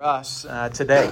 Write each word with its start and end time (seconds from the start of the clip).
us 0.00 0.44
uh, 0.44 0.68
today. 0.68 1.10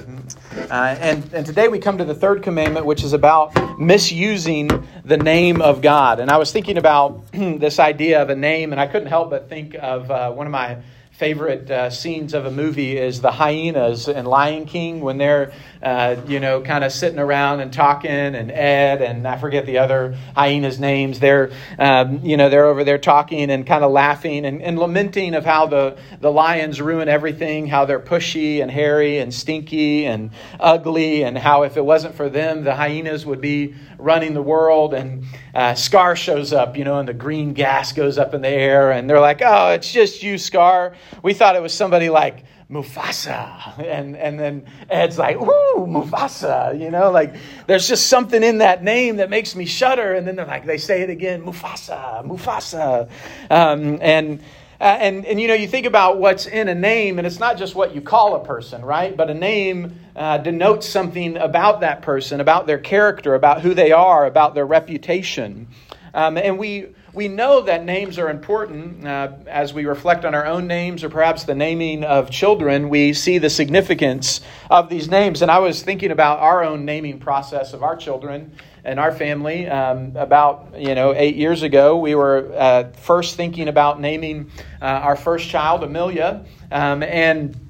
Uh, 0.70 0.94
and, 1.00 1.32
and 1.32 1.46
today 1.46 1.68
we 1.68 1.78
come 1.78 1.96
to 1.96 2.04
the 2.04 2.14
third 2.14 2.42
commandment, 2.42 2.84
which 2.84 3.02
is 3.02 3.14
about 3.14 3.80
misusing 3.80 4.68
the 5.06 5.16
name 5.16 5.62
of 5.62 5.80
God. 5.80 6.20
And 6.20 6.30
I 6.30 6.36
was 6.36 6.52
thinking 6.52 6.76
about 6.76 7.24
this 7.32 7.78
idea 7.78 8.20
of 8.20 8.28
a 8.28 8.36
name, 8.36 8.72
and 8.72 8.80
I 8.80 8.86
couldn't 8.86 9.08
help 9.08 9.30
but 9.30 9.48
think 9.48 9.74
of 9.80 10.10
uh, 10.10 10.32
one 10.32 10.46
of 10.46 10.50
my 10.50 10.76
favorite 11.14 11.70
uh, 11.70 11.90
scenes 11.90 12.34
of 12.34 12.44
a 12.44 12.50
movie 12.50 12.98
is 12.98 13.20
the 13.20 13.30
hyenas 13.30 14.08
in 14.08 14.24
Lion 14.24 14.66
King 14.66 15.00
when 15.00 15.16
they're, 15.16 15.52
uh, 15.80 16.16
you 16.26 16.40
know, 16.40 16.60
kind 16.60 16.82
of 16.82 16.90
sitting 16.90 17.20
around 17.20 17.60
and 17.60 17.72
talking, 17.72 18.10
and 18.10 18.50
Ed 18.50 19.00
and 19.00 19.26
I 19.26 19.38
forget 19.38 19.64
the 19.64 19.78
other 19.78 20.16
hyenas' 20.34 20.80
names. 20.80 21.20
They're, 21.20 21.52
um, 21.78 22.24
you 22.24 22.36
know, 22.36 22.50
they're 22.50 22.66
over 22.66 22.82
there 22.82 22.98
talking 22.98 23.48
and 23.50 23.64
kind 23.64 23.84
of 23.84 23.92
laughing 23.92 24.44
and, 24.44 24.60
and 24.60 24.76
lamenting 24.76 25.34
of 25.34 25.44
how 25.44 25.66
the, 25.66 25.96
the 26.20 26.32
lions 26.32 26.80
ruin 26.80 27.08
everything, 27.08 27.68
how 27.68 27.84
they're 27.84 28.00
pushy 28.00 28.60
and 28.60 28.68
hairy 28.68 29.18
and 29.18 29.32
stinky 29.32 30.06
and 30.06 30.30
ugly, 30.58 31.22
and 31.22 31.38
how 31.38 31.62
if 31.62 31.76
it 31.76 31.84
wasn't 31.84 32.16
for 32.16 32.28
them, 32.28 32.64
the 32.64 32.74
hyenas 32.74 33.24
would 33.24 33.40
be 33.40 33.76
running 34.04 34.34
the 34.34 34.42
world. 34.42 34.94
And 34.94 35.24
uh, 35.54 35.74
Scar 35.74 36.14
shows 36.14 36.52
up, 36.52 36.76
you 36.76 36.84
know, 36.84 36.98
and 36.98 37.08
the 37.08 37.14
green 37.14 37.54
gas 37.54 37.92
goes 37.92 38.18
up 38.18 38.34
in 38.34 38.42
the 38.42 38.48
air, 38.48 38.92
and 38.92 39.08
they're 39.08 39.20
like, 39.20 39.40
"Oh, 39.44 39.70
it's 39.70 39.90
just 39.90 40.22
you, 40.22 40.38
Scar." 40.38 40.94
We 41.22 41.34
thought 41.34 41.56
it 41.56 41.62
was 41.62 41.72
somebody 41.72 42.10
like 42.10 42.44
Mufasa, 42.70 43.78
and 43.84 44.16
and 44.16 44.38
then 44.38 44.66
Ed's 44.90 45.18
like, 45.18 45.36
"Ooh, 45.36 45.86
Mufasa," 45.86 46.78
you 46.78 46.90
know, 46.90 47.10
like 47.10 47.34
there's 47.66 47.88
just 47.88 48.06
something 48.08 48.42
in 48.42 48.58
that 48.58 48.84
name 48.84 49.16
that 49.16 49.30
makes 49.30 49.56
me 49.56 49.64
shudder. 49.64 50.14
And 50.14 50.26
then 50.26 50.36
they're 50.36 50.46
like, 50.46 50.66
they 50.66 50.78
say 50.78 51.02
it 51.02 51.10
again, 51.10 51.42
Mufasa, 51.42 52.24
Mufasa, 52.26 53.08
um, 53.50 53.98
and. 54.00 54.42
Uh, 54.80 54.98
and, 55.00 55.24
and 55.24 55.40
you 55.40 55.46
know, 55.46 55.54
you 55.54 55.68
think 55.68 55.86
about 55.86 56.18
what's 56.18 56.46
in 56.46 56.68
a 56.68 56.74
name, 56.74 57.18
and 57.18 57.26
it's 57.26 57.38
not 57.38 57.56
just 57.56 57.76
what 57.76 57.94
you 57.94 58.02
call 58.02 58.34
a 58.34 58.44
person, 58.44 58.84
right? 58.84 59.16
But 59.16 59.30
a 59.30 59.34
name 59.34 60.03
uh, 60.16 60.38
denotes 60.38 60.88
something 60.88 61.36
about 61.36 61.80
that 61.80 62.02
person, 62.02 62.40
about 62.40 62.66
their 62.66 62.78
character, 62.78 63.34
about 63.34 63.62
who 63.62 63.74
they 63.74 63.92
are, 63.92 64.26
about 64.26 64.54
their 64.54 64.66
reputation. 64.66 65.68
Um, 66.14 66.38
and 66.38 66.58
we, 66.58 66.94
we 67.12 67.26
know 67.26 67.62
that 67.62 67.84
names 67.84 68.18
are 68.18 68.30
important. 68.30 69.06
Uh, 69.06 69.32
as 69.46 69.74
we 69.74 69.84
reflect 69.86 70.24
on 70.24 70.34
our 70.34 70.46
own 70.46 70.68
names 70.68 71.02
or 71.02 71.08
perhaps 71.08 71.44
the 71.44 71.54
naming 71.54 72.04
of 72.04 72.30
children, 72.30 72.88
we 72.88 73.12
see 73.12 73.38
the 73.38 73.50
significance 73.50 74.40
of 74.70 74.88
these 74.88 75.08
names. 75.08 75.42
And 75.42 75.50
I 75.50 75.58
was 75.58 75.82
thinking 75.82 76.12
about 76.12 76.38
our 76.38 76.62
own 76.62 76.84
naming 76.84 77.18
process 77.18 77.72
of 77.72 77.82
our 77.82 77.96
children 77.96 78.52
and 78.84 79.00
our 79.00 79.12
family 79.12 79.66
um, 79.66 80.14
about 80.14 80.74
you 80.76 80.94
know 80.94 81.14
eight 81.14 81.36
years 81.36 81.62
ago 81.62 81.96
we 81.96 82.14
were 82.14 82.52
uh, 82.54 82.90
first 82.92 83.34
thinking 83.34 83.68
about 83.68 83.98
naming 83.98 84.50
uh, 84.80 84.84
our 84.84 85.16
first 85.16 85.48
child 85.48 85.82
amelia 85.82 86.44
um, 86.70 87.02
and 87.02 87.63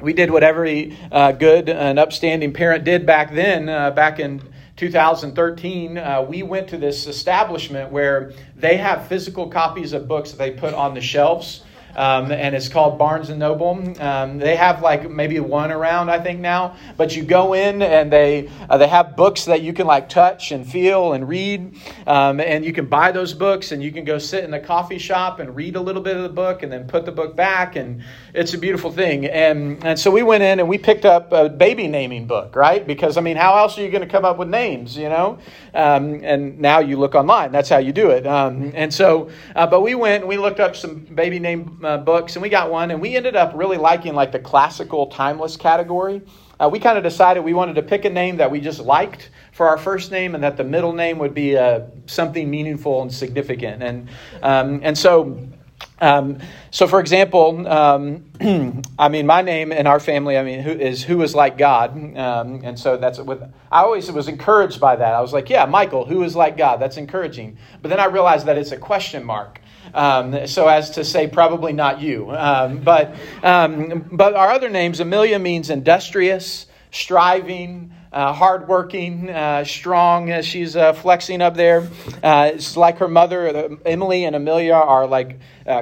we 0.00 0.12
did 0.12 0.30
what 0.30 0.42
every 0.42 0.96
uh, 1.10 1.32
good 1.32 1.68
and 1.68 1.98
upstanding 1.98 2.52
parent 2.52 2.84
did 2.84 3.06
back 3.06 3.32
then 3.32 3.68
uh, 3.68 3.90
back 3.90 4.18
in 4.18 4.42
2013 4.76 5.96
uh, 5.96 6.22
we 6.22 6.42
went 6.42 6.68
to 6.68 6.76
this 6.76 7.06
establishment 7.06 7.90
where 7.90 8.32
they 8.54 8.76
have 8.76 9.06
physical 9.08 9.48
copies 9.48 9.92
of 9.92 10.06
books 10.06 10.32
that 10.32 10.38
they 10.38 10.50
put 10.50 10.74
on 10.74 10.94
the 10.94 11.00
shelves 11.00 11.62
um, 11.96 12.30
and 12.30 12.54
it's 12.54 12.68
called 12.68 12.98
Barnes 12.98 13.30
and 13.30 13.40
Noble. 13.40 13.82
Um, 14.00 14.38
they 14.38 14.54
have 14.54 14.82
like 14.82 15.10
maybe 15.10 15.40
one 15.40 15.72
around, 15.72 16.10
I 16.10 16.20
think 16.20 16.40
now. 16.40 16.76
But 16.96 17.16
you 17.16 17.22
go 17.22 17.54
in 17.54 17.80
and 17.80 18.12
they 18.12 18.50
uh, 18.68 18.76
they 18.76 18.86
have 18.86 19.16
books 19.16 19.46
that 19.46 19.62
you 19.62 19.72
can 19.72 19.86
like 19.86 20.10
touch 20.10 20.52
and 20.52 20.70
feel 20.70 21.14
and 21.14 21.26
read, 21.26 21.74
um, 22.06 22.38
and 22.38 22.64
you 22.64 22.72
can 22.72 22.86
buy 22.86 23.12
those 23.12 23.32
books 23.32 23.72
and 23.72 23.82
you 23.82 23.90
can 23.90 24.04
go 24.04 24.18
sit 24.18 24.44
in 24.44 24.50
the 24.50 24.60
coffee 24.60 24.98
shop 24.98 25.40
and 25.40 25.56
read 25.56 25.74
a 25.74 25.80
little 25.80 26.02
bit 26.02 26.16
of 26.16 26.22
the 26.22 26.28
book 26.28 26.62
and 26.62 26.70
then 26.70 26.86
put 26.86 27.06
the 27.06 27.12
book 27.12 27.34
back, 27.34 27.76
and 27.76 28.02
it's 28.36 28.52
a 28.52 28.58
beautiful 28.58 28.92
thing. 28.92 29.24
And 29.26 29.82
and 29.84 29.98
so 29.98 30.10
we 30.10 30.22
went 30.22 30.42
in 30.42 30.60
and 30.60 30.68
we 30.68 30.76
picked 30.76 31.06
up 31.06 31.32
a 31.32 31.48
baby 31.48 31.88
naming 31.88 32.26
book, 32.26 32.54
right? 32.54 32.86
Because 32.86 33.16
I 33.16 33.22
mean, 33.22 33.36
how 33.36 33.56
else 33.56 33.78
are 33.78 33.82
you 33.82 33.90
going 33.90 34.02
to 34.02 34.08
come 34.08 34.24
up 34.24 34.36
with 34.36 34.48
names, 34.48 34.96
you 34.96 35.08
know? 35.08 35.38
Um, 35.74 36.20
and 36.22 36.58
now 36.60 36.80
you 36.80 36.98
look 36.98 37.14
online. 37.14 37.50
That's 37.50 37.68
how 37.68 37.78
you 37.78 37.92
do 37.92 38.10
it. 38.10 38.26
Um, 38.26 38.72
and 38.74 38.92
so, 38.92 39.30
uh, 39.54 39.66
but 39.66 39.80
we 39.80 39.94
went 39.94 40.22
and 40.22 40.28
we 40.28 40.36
looked 40.36 40.60
up 40.60 40.76
some 40.76 41.00
baby 41.00 41.38
name 41.38 41.80
uh, 41.82 41.96
books, 41.98 42.36
and 42.36 42.42
we 42.42 42.48
got 42.48 42.70
one, 42.70 42.90
and 42.90 43.00
we 43.00 43.16
ended 43.16 43.36
up 43.36 43.52
really 43.54 43.78
liking 43.78 44.14
like 44.14 44.32
the 44.32 44.38
classical, 44.38 45.06
timeless 45.06 45.56
category. 45.56 46.20
Uh, 46.58 46.68
we 46.70 46.78
kind 46.78 46.96
of 46.96 47.04
decided 47.04 47.42
we 47.42 47.54
wanted 47.54 47.74
to 47.74 47.82
pick 47.82 48.04
a 48.04 48.10
name 48.10 48.36
that 48.36 48.50
we 48.50 48.60
just 48.60 48.80
liked 48.80 49.30
for 49.52 49.68
our 49.68 49.78
first 49.78 50.10
name, 50.10 50.34
and 50.34 50.44
that 50.44 50.56
the 50.56 50.64
middle 50.64 50.92
name 50.92 51.18
would 51.18 51.34
be 51.34 51.56
uh, 51.56 51.80
something 52.06 52.50
meaningful 52.50 53.02
and 53.02 53.12
significant. 53.12 53.82
And 53.82 54.08
um, 54.42 54.80
and 54.82 54.96
so. 54.96 55.48
Um, 55.98 56.38
so, 56.70 56.86
for 56.86 57.00
example, 57.00 57.66
um, 57.66 58.24
I 58.98 59.08
mean, 59.08 59.26
my 59.26 59.42
name 59.42 59.72
in 59.72 59.86
our 59.86 59.98
family, 59.98 60.36
I 60.36 60.42
mean, 60.42 60.60
who 60.60 60.72
is 60.72 61.02
who 61.02 61.22
is 61.22 61.34
like 61.34 61.56
God, 61.56 61.92
um, 62.16 62.60
and 62.64 62.78
so 62.78 62.96
that's 62.96 63.18
with. 63.18 63.42
I 63.72 63.80
always 63.80 64.10
was 64.12 64.28
encouraged 64.28 64.80
by 64.80 64.96
that. 64.96 65.14
I 65.14 65.20
was 65.20 65.32
like, 65.32 65.48
yeah, 65.48 65.64
Michael, 65.64 66.04
who 66.04 66.22
is 66.22 66.36
like 66.36 66.56
God? 66.56 66.80
That's 66.80 66.98
encouraging. 66.98 67.56
But 67.80 67.88
then 67.88 68.00
I 68.00 68.06
realized 68.06 68.46
that 68.46 68.58
it's 68.58 68.72
a 68.72 68.76
question 68.76 69.24
mark. 69.24 69.60
Um, 69.94 70.46
so 70.46 70.68
as 70.68 70.90
to 70.90 71.04
say, 71.04 71.26
probably 71.26 71.72
not 71.72 72.00
you. 72.00 72.30
Um, 72.30 72.78
but, 72.78 73.14
um, 73.42 74.08
but 74.12 74.34
our 74.34 74.50
other 74.50 74.68
names, 74.68 75.00
Amelia 75.00 75.38
means 75.38 75.70
industrious, 75.70 76.66
striving, 76.90 77.92
uh, 78.16 78.32
hardworking, 78.32 79.28
uh, 79.28 79.62
strong. 79.62 80.32
Uh, 80.32 80.40
she's 80.40 80.74
uh, 80.74 80.94
flexing 80.94 81.42
up 81.42 81.54
there. 81.54 81.86
Uh, 82.22 82.50
it's 82.54 82.74
like 82.74 82.96
her 82.96 83.08
mother. 83.08 83.46
Uh, 83.54 83.76
Emily 83.84 84.24
and 84.24 84.34
Amelia 84.34 84.72
are 84.72 85.06
like 85.06 85.38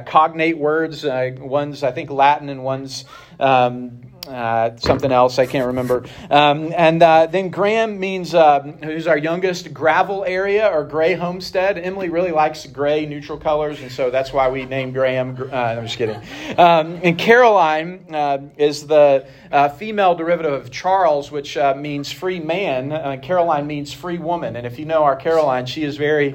cognate 0.07 0.59
words. 0.59 1.05
one's, 1.05 1.85
I 1.85 1.93
think, 1.93 2.11
Latin 2.11 2.49
and 2.49 2.65
one's. 2.65 3.05
Um, 3.39 4.01
uh, 4.27 4.77
something 4.77 5.13
else 5.13 5.39
I 5.39 5.47
can't 5.47 5.67
remember. 5.67 6.05
Um, 6.31 6.73
and 6.75 7.03
uh, 7.03 7.27
then 7.27 7.51
Graham 7.51 8.01
means 8.01 8.35
uh, 8.35 8.61
who's 8.83 9.07
our 9.07 9.19
youngest 9.19 9.75
gravel 9.75 10.25
area 10.25 10.69
or 10.69 10.85
gray 10.85 11.15
homestead. 11.15 11.79
Emily 11.79 12.09
really 12.09 12.33
likes 12.33 12.67
gray 12.67 13.07
neutral 13.07 13.39
colors, 13.39 13.81
and 13.83 13.93
so 13.93 14.11
that's 14.11 14.33
why 14.33 14.49
we 14.49 14.65
named 14.65 14.95
Graham. 14.95 15.37
Uh, 15.53 15.55
I'm 15.55 15.85
just 15.85 15.99
kidding. 15.99 16.17
Um, 16.59 17.01
and 17.03 17.19
Caroline 17.19 18.07
uh, 18.11 18.39
is 18.57 18.87
the 18.87 19.27
uh, 19.53 19.69
female 19.69 20.15
derivative 20.15 20.53
of 20.53 20.71
Charles, 20.71 21.31
which 21.31 21.57
means 21.77 22.11
free 22.11 22.41
man. 22.41 23.21
Caroline 23.21 23.67
means 23.67 23.93
free 23.93 24.19
woman. 24.19 24.57
And 24.57 24.67
if 24.67 24.79
you 24.79 24.85
know 24.85 25.05
our 25.05 25.17
Caroline, 25.17 25.67
she 25.67 25.85
is 25.85 25.97
very 25.97 26.35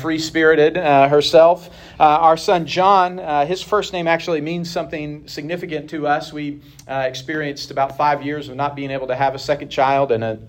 free 0.00 0.18
spirited 0.18 0.76
herself. 0.76 1.70
our 1.98 2.36
son 2.36 2.66
John, 2.66 3.18
his 3.46 3.62
first 3.62 3.92
name 3.92 4.06
actually 4.06 4.40
means 4.40 4.70
something 4.70 5.26
significant 5.26 5.90
to 5.90 6.06
us. 6.06 6.32
We 6.32 6.60
uh, 6.86 7.04
experienced 7.22 7.70
about 7.70 7.96
five 7.96 8.24
years 8.24 8.48
of 8.48 8.56
not 8.56 8.74
being 8.74 8.90
able 8.90 9.06
to 9.06 9.14
have 9.14 9.32
a 9.32 9.38
second 9.38 9.68
child 9.68 10.10
and 10.10 10.24
a 10.24 10.40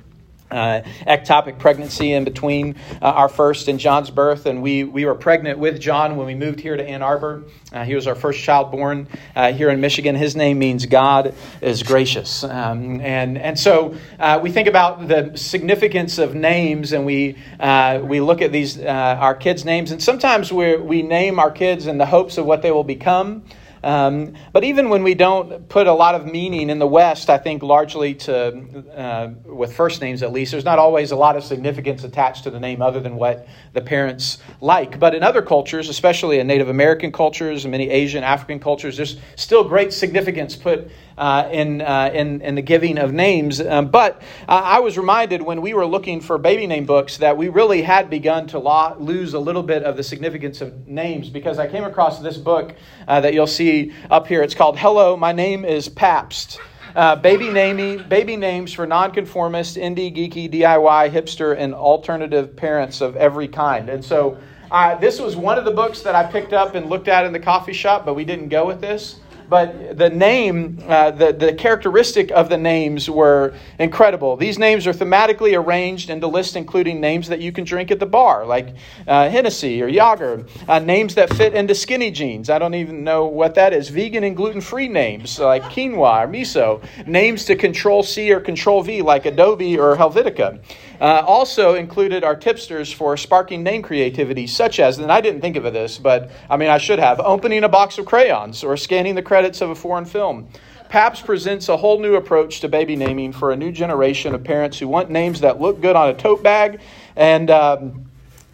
uh, 0.50 0.82
ectopic 1.06 1.60
pregnancy 1.60 2.14
in 2.14 2.24
between 2.24 2.76
uh, 3.00 3.06
our 3.06 3.30
first 3.30 3.68
and 3.68 3.80
John's 3.80 4.10
birth, 4.10 4.48
and 4.48 4.64
we, 4.64 4.84
we 4.84 5.06
were 5.06 5.14
pregnant 5.14 5.60
with 5.60 5.80
John 5.80 6.16
when 6.16 6.26
we 6.26 6.34
moved 6.34 6.60
here 6.60 6.76
to 6.76 6.84
Ann 6.84 7.04
Arbor. 7.04 7.44
Uh, 7.72 7.84
he 7.84 7.94
was 7.94 8.08
our 8.08 8.16
first 8.16 8.40
child 8.40 8.72
born 8.72 9.08
uh, 9.36 9.54
here 9.54 9.70
in 9.70 9.82
Michigan. 9.82 10.16
His 10.16 10.36
name 10.36 10.58
means 10.58 10.88
God 10.88 11.36
is 11.62 11.84
gracious. 11.84 12.44
Um, 12.44 13.00
and, 13.02 13.38
and 13.38 13.58
so 13.58 13.96
uh, 14.20 14.40
we 14.42 14.52
think 14.52 14.68
about 14.68 15.08
the 15.08 15.32
significance 15.36 16.18
of 16.18 16.34
names, 16.34 16.92
and 16.92 17.06
we, 17.06 17.38
uh, 17.60 18.00
we 18.04 18.20
look 18.20 18.42
at 18.42 18.52
these 18.52 18.80
our 18.80 19.36
kids' 19.36 19.64
names, 19.64 19.92
and 19.92 20.02
sometimes 20.02 20.52
we 20.52 20.76
we 20.76 21.04
name 21.04 21.38
our 21.38 21.52
kids 21.52 21.86
in 21.86 22.00
the 22.00 22.06
hopes 22.08 22.40
of 22.40 22.48
what 22.48 22.64
they 22.64 22.72
will 22.72 22.84
become. 22.84 23.44
Um, 23.84 24.36
but 24.54 24.64
even 24.64 24.90
when 24.90 25.04
we 25.04 25.14
don't 25.14 25.68
put 25.68 25.88
a 25.88 25.94
lot 25.94 26.16
of 26.16 26.26
meaning 26.26 26.70
in 26.70 26.80
the 26.80 26.88
West, 26.88 27.30
I 27.30 27.38
think 27.38 27.62
largely 27.62 28.16
to 28.16 28.84
uh, 28.96 29.30
with 29.46 29.76
first 29.76 30.02
names 30.02 30.24
at 30.24 30.32
least, 30.32 30.52
there's 30.52 30.64
not 30.64 30.80
always 30.80 31.12
a 31.12 31.16
lot 31.16 31.36
of 31.36 31.44
significance 31.44 32.04
attached 32.04 32.46
to 32.46 32.50
the 32.50 32.60
name 32.60 32.82
other 32.82 33.02
than 33.02 33.16
what 33.16 33.48
the 33.74 33.82
parents 33.82 34.38
like. 34.62 35.00
But 35.00 35.16
in 35.16 35.24
other 35.24 35.42
cultures, 35.42 35.90
especially 35.90 36.40
in 36.40 36.48
Native 36.48 36.70
American 36.70 37.12
cultures 37.12 37.66
and 37.66 37.72
many 37.72 37.90
Asian, 37.90 38.24
African 38.24 38.60
cultures, 38.60 38.96
there's 38.98 39.18
still 39.36 39.66
great 39.66 39.92
significance 39.92 40.56
put 40.56 40.90
uh, 41.18 41.50
in, 41.52 41.82
uh, 41.82 42.10
in, 42.14 42.42
in 42.42 42.56
the 42.56 42.62
giving 42.62 42.98
of 42.98 43.12
names. 43.12 43.62
Um, 43.62 43.90
but 43.90 44.22
I 44.48 44.80
was 44.80 44.98
reminded 44.98 45.42
when 45.42 45.62
we 45.62 45.74
were 45.74 45.86
looking 45.86 46.22
for 46.22 46.38
baby 46.38 46.68
name 46.68 46.86
books 46.86 47.18
that 47.18 47.38
we 47.38 47.50
really 47.50 47.82
had 47.82 48.10
begun 48.10 48.48
to 48.48 48.60
lo- 48.60 48.96
lose 48.98 49.34
a 49.34 49.40
little 49.40 49.64
bit 49.64 49.84
of 49.84 49.98
the 49.98 50.04
significance 50.04 50.62
of 50.62 50.88
names 50.88 51.30
because 51.30 51.60
I 51.60 51.68
came 51.68 51.84
across 51.84 52.20
this 52.20 52.38
book 52.38 52.74
uh, 53.08 53.22
that 53.22 53.34
you'll 53.34 53.46
see 53.46 53.73
up 54.10 54.28
here. 54.28 54.42
It's 54.42 54.56
called 54.56 54.78
Hello, 54.78 55.18
My 55.18 55.32
Name 55.32 55.66
is 55.66 55.90
Pabst. 55.90 56.60
Uh, 56.96 57.16
baby 57.16 57.50
naming, 57.50 58.08
baby 58.08 58.38
names 58.38 58.72
for 58.72 58.86
nonconformist, 58.86 59.78
indie, 59.78 60.16
geeky, 60.16 60.52
DIY, 60.52 61.12
hipster, 61.12 61.58
and 61.58 61.74
alternative 61.74 62.56
parents 62.56 63.02
of 63.02 63.16
every 63.16 63.48
kind. 63.48 63.90
And 63.90 64.06
so, 64.06 64.38
uh, 64.70 64.96
this 64.96 65.20
was 65.20 65.36
one 65.36 65.58
of 65.58 65.66
the 65.66 65.72
books 65.72 66.02
that 66.02 66.16
I 66.16 66.24
picked 66.24 66.54
up 66.54 66.76
and 66.76 66.90
looked 66.90 67.08
at 67.08 67.26
in 67.26 67.34
the 67.34 67.40
coffee 67.40 67.74
shop, 67.74 68.06
but 68.06 68.14
we 68.14 68.26
didn't 68.26 68.50
go 68.50 68.66
with 68.66 68.80
this. 68.80 69.20
But 69.54 70.00
the 70.00 70.10
name, 70.10 70.80
uh, 70.88 71.12
the, 71.12 71.32
the 71.32 71.54
characteristic 71.54 72.32
of 72.32 72.50
the 72.50 72.58
names 72.58 73.08
were 73.08 73.54
incredible. 73.78 74.36
These 74.36 74.58
names 74.58 74.88
are 74.88 74.94
thematically 74.94 75.56
arranged 75.56 76.10
in 76.10 76.20
the 76.20 76.28
list, 76.28 76.56
including 76.56 77.00
names 77.00 77.28
that 77.28 77.40
you 77.40 77.52
can 77.52 77.64
drink 77.64 77.92
at 77.92 78.00
the 78.00 78.08
bar, 78.08 78.48
like 78.48 78.70
uh, 79.08 79.30
Hennessy 79.30 79.80
or 79.84 79.88
Yager, 79.88 80.48
uh, 80.68 80.80
names 80.80 81.14
that 81.14 81.32
fit 81.36 81.54
into 81.54 81.76
skinny 81.76 82.10
jeans. 82.10 82.50
I 82.50 82.58
don't 82.58 82.74
even 82.74 83.04
know 83.04 83.28
what 83.28 83.54
that 83.54 83.74
is. 83.74 83.90
Vegan 83.90 84.24
and 84.24 84.36
gluten 84.36 84.60
free 84.60 84.88
names 84.88 85.38
like 85.38 85.62
quinoa 85.66 86.24
or 86.24 86.28
miso. 86.28 86.82
Names 87.06 87.46
to 87.46 87.56
control 87.56 88.02
C 88.02 88.34
or 88.34 88.40
control 88.40 88.82
V 88.82 89.04
like 89.04 89.28
Adobe 89.28 89.78
or 89.78 89.96
Helvetica. 89.96 90.64
Uh, 91.00 91.22
also 91.28 91.76
included 91.76 92.24
are 92.24 92.36
tipsters 92.36 92.90
for 92.90 93.18
sparking 93.18 93.62
name 93.62 93.82
creativity, 93.82 94.48
such 94.48 94.80
as, 94.80 95.00
and 95.00 95.12
I 95.12 95.20
didn't 95.20 95.42
think 95.42 95.58
of 95.58 95.64
this, 95.74 95.98
but 95.98 96.32
I 96.50 96.56
mean, 96.56 96.70
I 96.70 96.78
should 96.78 97.00
have, 97.00 97.20
opening 97.20 97.66
a 97.66 97.70
box 97.70 97.98
of 97.98 98.06
crayons 98.06 98.64
or 98.64 98.78
scanning 98.78 99.14
the 99.14 99.22
credits 99.44 99.60
of 99.60 99.72
a 99.72 99.76
foreign 99.76 100.06
film. 100.06 100.48
Pabst 100.88 101.26
presents 101.26 101.68
a 101.68 101.76
whole 101.76 102.00
new 102.00 102.16
approach 102.16 102.62
to 102.62 102.70
baby 102.70 102.96
naming 102.96 103.34
for 103.34 103.52
a 103.52 103.58
new 103.58 103.74
generation 103.74 104.34
of 104.34 104.42
parents 104.42 104.80
who 104.80 104.88
want 104.88 105.10
names 105.10 105.42
that 105.42 105.60
look 105.60 105.82
good 105.82 105.98
on 105.98 106.08
a 106.08 106.14
tote 106.14 106.42
bag 106.42 106.80
and. 107.18 107.52
Um, 107.52 108.06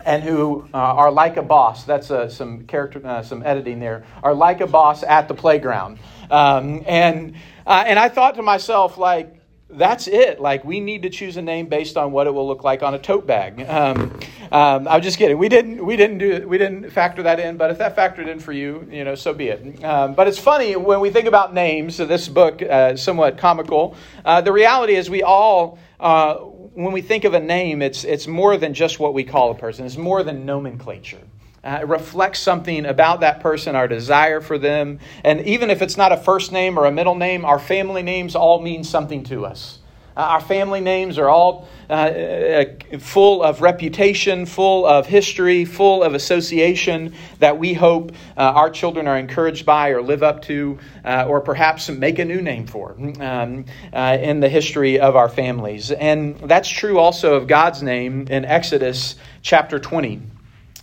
and 0.05 0.23
who 0.23 0.65
uh, 0.73 0.77
are 0.77 1.11
like 1.11 1.35
a 1.35 1.41
boss. 1.41 1.83
That's 1.83 2.09
uh, 2.09 2.29
some 2.29 2.65
character, 2.65 3.05
uh, 3.05 3.21
some 3.21 3.43
editing 3.45 3.81
there. 3.81 4.05
Are 4.23 4.33
like 4.33 4.61
a 4.61 4.65
boss 4.65 5.03
at 5.03 5.27
the 5.27 5.33
playground, 5.33 5.99
um, 6.31 6.83
and 6.87 7.35
uh, 7.67 7.83
and 7.85 7.99
I 7.99 8.07
thought 8.07 8.35
to 8.35 8.41
myself, 8.41 8.97
like, 8.97 9.38
that's 9.69 10.07
it. 10.07 10.39
Like 10.39 10.63
we 10.65 10.79
need 10.79 11.03
to 11.03 11.09
choose 11.09 11.37
a 11.37 11.41
name 11.41 11.67
based 11.67 11.97
on 11.97 12.11
what 12.11 12.27
it 12.27 12.31
will 12.31 12.47
look 12.47 12.63
like 12.63 12.83
on 12.83 12.93
a 12.93 12.99
tote 12.99 13.25
bag. 13.25 13.65
Um, 13.79 14.19
um, 14.51 14.87
I'm 14.87 15.01
just 15.01 15.19
kidding. 15.19 15.37
We 15.37 15.47
didn't 15.47 15.85
we 15.85 15.95
didn't 15.95 16.17
do 16.17 16.47
we 16.47 16.57
didn't 16.57 16.89
factor 16.89 17.23
that 17.23 17.39
in. 17.39 17.55
But 17.55 17.69
if 17.69 17.77
that 17.77 17.95
factored 17.95 18.27
in 18.27 18.39
for 18.39 18.51
you, 18.51 18.87
you 18.91 19.03
know, 19.03 19.13
so 19.15 19.31
be 19.31 19.47
it. 19.47 19.83
Um, 19.83 20.15
but 20.15 20.27
it's 20.27 20.39
funny 20.39 20.75
when 20.75 20.99
we 20.99 21.11
think 21.11 21.27
about 21.27 21.53
names. 21.53 21.95
So 21.95 22.05
this 22.05 22.27
book 22.27 22.61
uh, 22.61 22.95
somewhat 22.95 23.37
comical. 23.37 23.95
Uh, 24.25 24.41
the 24.41 24.51
reality 24.51 24.95
is 24.95 25.09
we 25.09 25.21
all. 25.23 25.77
Uh, 25.99 26.35
when 26.79 26.93
we 26.93 27.01
think 27.01 27.25
of 27.25 27.33
a 27.33 27.39
name, 27.39 27.81
it's, 27.81 28.05
it's 28.05 28.25
more 28.25 28.55
than 28.55 28.73
just 28.73 28.99
what 28.99 29.13
we 29.13 29.25
call 29.25 29.51
a 29.51 29.55
person. 29.55 29.85
It's 29.85 29.97
more 29.97 30.23
than 30.23 30.45
nomenclature. 30.45 31.19
Uh, 31.61 31.81
reflects 31.85 32.39
something 32.39 32.85
about 32.85 33.19
that 33.19 33.41
person, 33.41 33.75
our 33.75 33.87
desire 33.87 34.39
for 34.39 34.57
them. 34.57 34.97
And 35.25 35.41
even 35.41 35.69
if 35.69 35.81
it's 35.81 35.97
not 35.97 36.13
a 36.13 36.17
first 36.17 36.53
name 36.53 36.79
or 36.79 36.85
a 36.85 36.91
middle 36.91 37.15
name, 37.15 37.43
our 37.43 37.59
family 37.59 38.01
names 38.01 38.33
all 38.33 38.61
mean 38.61 38.85
something 38.85 39.23
to 39.25 39.45
us. 39.45 39.79
Uh, 40.15 40.21
our 40.21 40.41
family 40.41 40.81
names 40.81 41.17
are 41.17 41.29
all 41.29 41.67
uh, 41.89 41.93
uh 41.93 42.65
full 42.99 43.43
of 43.43 43.61
reputation, 43.61 44.45
full 44.45 44.85
of 44.85 45.05
history, 45.05 45.65
full 45.65 46.03
of 46.03 46.13
association 46.13 47.13
that 47.39 47.57
we 47.57 47.73
hope 47.73 48.11
uh, 48.35 48.41
our 48.41 48.69
children 48.69 49.07
are 49.07 49.17
encouraged 49.17 49.65
by 49.65 49.89
or 49.89 50.01
live 50.01 50.23
up 50.23 50.41
to, 50.41 50.77
uh, 51.05 51.25
or 51.27 51.39
perhaps 51.41 51.89
make 51.89 52.19
a 52.19 52.25
new 52.25 52.41
name 52.41 52.67
for 52.67 52.95
um, 53.21 53.65
in 53.93 54.39
the 54.39 54.49
history 54.49 54.99
of 54.99 55.15
our 55.15 55.29
families. 55.29 55.91
And 55.91 56.37
that's 56.39 56.69
true 56.69 56.99
also 56.99 57.35
of 57.35 57.47
God's 57.47 57.81
name 57.81 58.27
in 58.29 58.45
Exodus 58.45 59.15
chapter 59.41 59.79
20. 59.79 60.38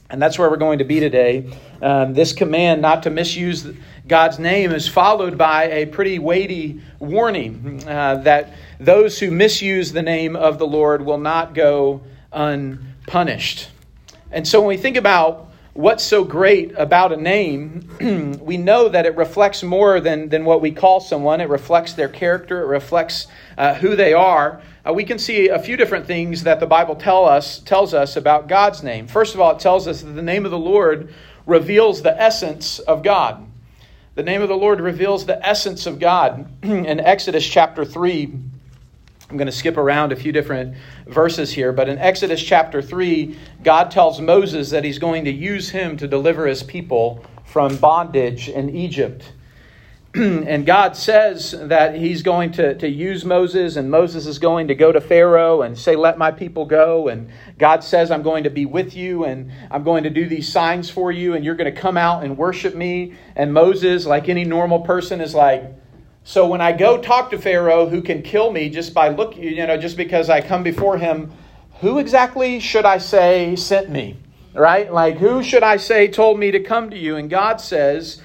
And 0.08 0.23
that's 0.23 0.38
where 0.38 0.49
we're 0.49 0.56
going 0.56 0.79
to 0.79 0.85
be 0.85 1.00
today. 1.00 1.53
Um, 1.82 2.14
this 2.14 2.32
command 2.32 2.81
not 2.81 3.03
to 3.05 3.11
misuse 3.11 3.67
God's 4.06 4.38
name 4.38 4.70
is 4.70 4.87
followed 4.87 5.37
by 5.37 5.64
a 5.64 5.87
pretty 5.87 6.20
weighty 6.20 6.81
warning 7.00 7.82
uh, 7.88 8.17
that 8.19 8.55
those 8.79 9.19
who 9.19 9.32
misuse 9.32 9.93
the 9.93 10.03
name 10.03 10.37
of 10.37 10.58
the 10.58 10.67
Lord 10.67 11.05
will 11.05 11.19
not 11.19 11.55
go 11.55 12.03
unpunished. 12.32 13.69
And 14.31 14.47
so 14.47 14.61
when 14.61 14.69
we 14.69 14.76
think 14.76 14.97
about 14.97 15.50
what's 15.73 16.05
so 16.05 16.23
great 16.23 16.73
about 16.76 17.12
a 17.12 17.17
name, 17.17 18.38
we 18.41 18.56
know 18.56 18.88
that 18.88 19.06
it 19.06 19.17
reflects 19.17 19.64
more 19.64 20.00
than, 20.00 20.29
than 20.29 20.44
what 20.44 20.61
we 20.61 20.70
call 20.70 21.00
someone. 21.00 21.41
It 21.41 21.49
reflects 21.49 21.94
their 21.94 22.08
character, 22.08 22.62
it 22.62 22.67
reflects 22.67 23.26
uh, 23.58 23.75
who 23.75 23.97
they 23.97 24.12
are 24.12 24.62
uh, 24.87 24.93
we 24.93 25.05
can 25.05 25.19
see 25.19 25.49
a 25.49 25.59
few 25.59 25.77
different 25.77 26.06
things 26.06 26.44
that 26.44 26.61
the 26.61 26.67
Bible 26.67 26.94
tell 26.94 27.25
us, 27.25 27.59
tells 27.61 27.93
us 27.93 28.17
about 28.17 28.49
God's 28.49 28.83
name. 28.83 29.06
First 29.06 29.35
of 29.35 29.41
all, 29.41 29.53
it 29.53 29.59
tells 29.59 29.88
us 29.88 30.03
that 30.03 30.12
the 30.12 30.23
name 30.23 30.44
of 30.44 30.50
the 30.50 30.59
Lord 30.59 31.12
reveals 31.44 32.03
the 32.03 32.21
essence 32.21 32.79
of 32.79 33.03
God. 33.03 33.44
The 34.15 34.23
name 34.23 34.43
of 34.43 34.49
the 34.49 34.56
Lord 34.56 34.81
reveals 34.81 35.27
the 35.27 35.44
essence 35.47 35.87
of 35.87 35.99
God. 35.99 36.49
in 36.62 37.00
Exodus 37.00 37.47
chapter 37.47 37.85
3, 37.85 38.33
I'm 39.29 39.37
going 39.37 39.47
to 39.47 39.53
skip 39.53 39.77
around 39.77 40.12
a 40.12 40.17
few 40.17 40.31
different 40.31 40.77
verses 41.06 41.53
here, 41.53 41.73
but 41.73 41.89
in 41.89 41.99
Exodus 41.99 42.41
chapter 42.41 42.81
3, 42.81 43.37
God 43.65 43.91
tells 43.91 44.21
Moses 44.21 44.71
that 44.71 44.85
he's 44.85 45.00
going 45.00 45.25
to 45.25 45.32
use 45.32 45.69
him 45.69 45.97
to 45.97 46.06
deliver 46.06 46.47
his 46.47 46.62
people 46.62 47.25
from 47.44 47.77
bondage 47.77 48.49
in 48.49 48.71
Egypt. 48.71 49.32
and 50.47 50.65
God 50.65 50.97
says 50.97 51.51
that 51.51 51.95
he's 51.95 52.23
going 52.23 52.53
to, 52.53 52.75
to 52.77 52.89
use 52.89 53.23
Moses, 53.23 53.77
and 53.77 53.91
Moses 53.91 54.27
is 54.27 54.39
going 54.39 54.69
to 54.69 54.75
go 54.75 54.91
to 54.91 54.99
Pharaoh 54.99 55.61
and 55.61 55.77
say, 55.77 55.95
Let 55.95 56.17
my 56.17 56.31
people 56.31 56.65
go. 56.65 57.09
And 57.09 57.29
God 57.59 57.85
says, 57.85 58.11
I'm 58.11 58.23
going 58.23 58.45
to 58.45 58.51
be 58.51 58.65
with 58.65 58.97
you, 58.97 59.25
and 59.25 59.53
I'm 59.71 59.83
going 59.83 60.05
to 60.05 60.11
do 60.11 60.27
these 60.27 60.51
signs 60.51 60.89
for 60.89 61.13
you, 61.13 61.35
and 61.35 61.45
you're 61.45 61.55
going 61.55 61.73
to 61.73 61.81
come 61.81 61.99
out 61.99 62.25
and 62.25 62.39
worship 62.39 62.75
me. 62.75 63.15
And 63.35 63.53
Moses, 63.53 64.07
like 64.07 64.31
any 64.31 64.45
normal 64.45 64.81
person, 64.81 65.21
is 65.21 65.35
like, 65.35 65.65
So 66.25 66.47
when 66.47 66.63
I 66.63 66.73
go 66.73 66.97
talk 66.97 67.31
to 67.33 67.39
Pharaoh, 67.39 67.87
who 67.87 68.01
can 68.01 68.23
kill 68.23 68.51
me 68.51 68.71
just 68.71 68.95
by 68.95 69.11
look, 69.11 69.37
you 69.37 69.67
know, 69.67 69.77
just 69.77 69.99
because 69.99 70.31
I 70.31 70.41
come 70.41 70.63
before 70.63 70.97
him, 70.97 71.31
who 71.81 71.99
exactly 71.99 72.59
should 72.61 72.87
I 72.87 72.99
say 72.99 73.55
sent 73.55 73.91
me? 73.91 74.17
Right? 74.55 74.91
Like, 74.91 75.19
who 75.19 75.43
should 75.43 75.63
I 75.63 75.77
say 75.77 76.09
told 76.09 76.39
me 76.39 76.53
to 76.53 76.61
come 76.61 76.89
to 76.89 76.97
you? 76.97 77.17
And 77.17 77.29
God 77.29 77.61
says, 77.61 78.23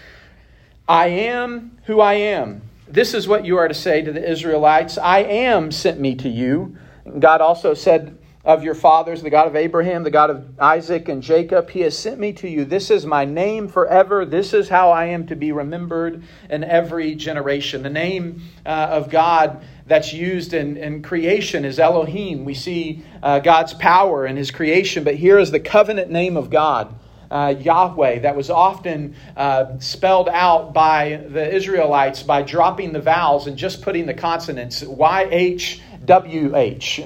I 0.92 1.08
am 1.08 1.78
who 1.86 2.02
I 2.02 2.16
am. 2.16 2.64
This 2.86 3.14
is 3.14 3.26
what 3.26 3.46
you 3.46 3.56
are 3.56 3.70
to 3.70 3.74
say 3.74 4.02
to 4.02 4.12
the 4.12 4.30
Israelites 4.30 4.98
I 4.98 5.20
am 5.20 5.72
sent 5.72 6.02
me 6.02 6.16
to 6.16 6.28
you. 6.28 6.76
God 7.18 7.40
also 7.40 7.74
said 7.74 8.18
of 8.44 8.66
your 8.66 8.76
fathers, 8.76 9.22
the 9.22 9.30
God 9.30 9.48
of 9.48 9.56
Abraham, 9.56 10.04
the 10.04 10.12
God 10.12 10.30
of 10.30 10.60
Isaac 10.60 11.08
and 11.08 11.24
Jacob, 11.24 11.70
He 11.70 11.80
has 11.82 11.98
sent 11.98 12.20
me 12.20 12.34
to 12.34 12.50
you. 12.50 12.66
This 12.66 12.92
is 12.92 13.06
my 13.06 13.24
name 13.24 13.70
forever. 13.70 14.26
This 14.26 14.54
is 14.54 14.68
how 14.68 14.92
I 14.92 15.06
am 15.06 15.28
to 15.28 15.36
be 15.38 15.54
remembered 15.54 16.24
in 16.50 16.66
every 16.66 17.16
generation. 17.16 17.84
The 17.84 17.90
name 17.90 18.42
uh, 18.66 18.90
of 18.92 19.10
God 19.10 19.64
that's 19.88 20.12
used 20.12 20.54
in, 20.54 20.76
in 20.76 21.04
creation 21.04 21.64
is 21.64 21.80
Elohim. 21.80 22.44
We 22.44 22.54
see 22.54 23.02
uh, 23.24 23.40
God's 23.40 23.74
power 23.76 24.26
in 24.28 24.36
His 24.36 24.52
creation, 24.52 25.06
but 25.06 25.16
here 25.16 25.40
is 25.40 25.52
the 25.52 25.62
covenant 25.62 26.12
name 26.12 26.36
of 26.36 26.50
God 26.50 26.94
uh, 27.32 27.56
Yahweh 27.60 28.20
that 28.20 28.36
was 28.36 28.50
often 28.50 29.16
uh, 29.38 29.80
spelled 29.80 30.28
out 30.30 30.74
by 30.74 31.24
the 31.30 31.56
Israelites 31.56 32.22
by 32.24 32.42
dropping 32.42 32.92
the 32.92 33.00
vowels 33.00 33.48
and 33.48 33.58
just 33.58 33.82
putting 33.82 34.06
the 34.06 34.14
consonants 34.14 34.84
YHWH. 34.84 35.80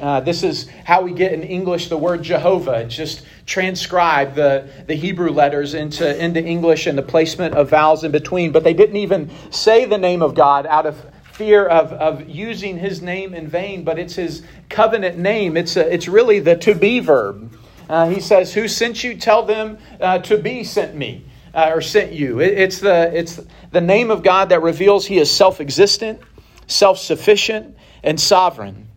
Uh, 0.01 0.19
this 0.22 0.42
is 0.42 0.68
how 0.83 1.04
we 1.04 1.13
get 1.13 1.31
in 1.31 1.44
English 1.44 1.89
the 1.89 1.98
word 1.98 2.24
Jehovah. 2.24 2.86
just 2.86 3.24
transcribe 3.45 4.33
the, 4.33 4.68
the 4.88 4.95
Hebrew 4.95 5.30
letters 5.30 5.75
into, 5.75 6.24
into 6.24 6.44
English 6.44 6.88
and 6.88 6.98
the 6.98 7.04
placement 7.04 7.54
of 7.54 7.69
vowels 7.69 8.04
in 8.04 8.12
between. 8.12 8.51
But 8.51 8.63
they 8.63 8.74
didn't 8.74 8.98
even 8.98 9.30
say 9.51 9.86
the 9.86 10.00
name 10.00 10.24
of 10.24 10.33
God 10.33 10.66
out 10.66 10.88
of 10.88 11.06
fear 11.36 11.66
of, 11.66 11.92
of 11.94 12.27
using 12.30 12.77
his 12.80 13.01
name 13.01 13.33
in 13.33 13.48
vain, 13.48 13.83
but 13.83 14.00
it's 14.00 14.16
his 14.16 14.42
covenant 14.69 15.17
name. 15.17 15.58
It's, 15.58 15.75
a, 15.75 15.94
it's 15.94 16.08
really 16.08 16.39
the 16.39 16.55
to 16.55 16.74
be 16.74 17.00
verb. 17.00 17.55
Uh, 17.89 18.10
he 18.10 18.20
says, 18.20 18.54
Who 18.54 18.68
sent 18.68 19.04
you? 19.04 19.15
Tell 19.15 19.44
them 19.44 19.77
uh, 20.00 20.20
to 20.20 20.38
be 20.38 20.63
sent 20.63 20.96
me. 20.96 21.25
Uh, 21.54 21.72
or 21.74 21.80
sent 21.80 22.12
you. 22.12 22.42
It, 22.42 22.58
it's, 22.58 22.80
the, 22.80 23.18
it's 23.18 23.39
the 23.72 23.80
name 23.80 24.12
of 24.12 24.24
God 24.24 24.50
that 24.50 24.62
reveals 24.62 25.06
He 25.06 25.20
is 25.20 25.32
self 25.32 25.62
existent, 25.62 26.20
self 26.68 27.00
sufficient, 27.00 27.77
and 28.04 28.20
sovereign. 28.20 28.89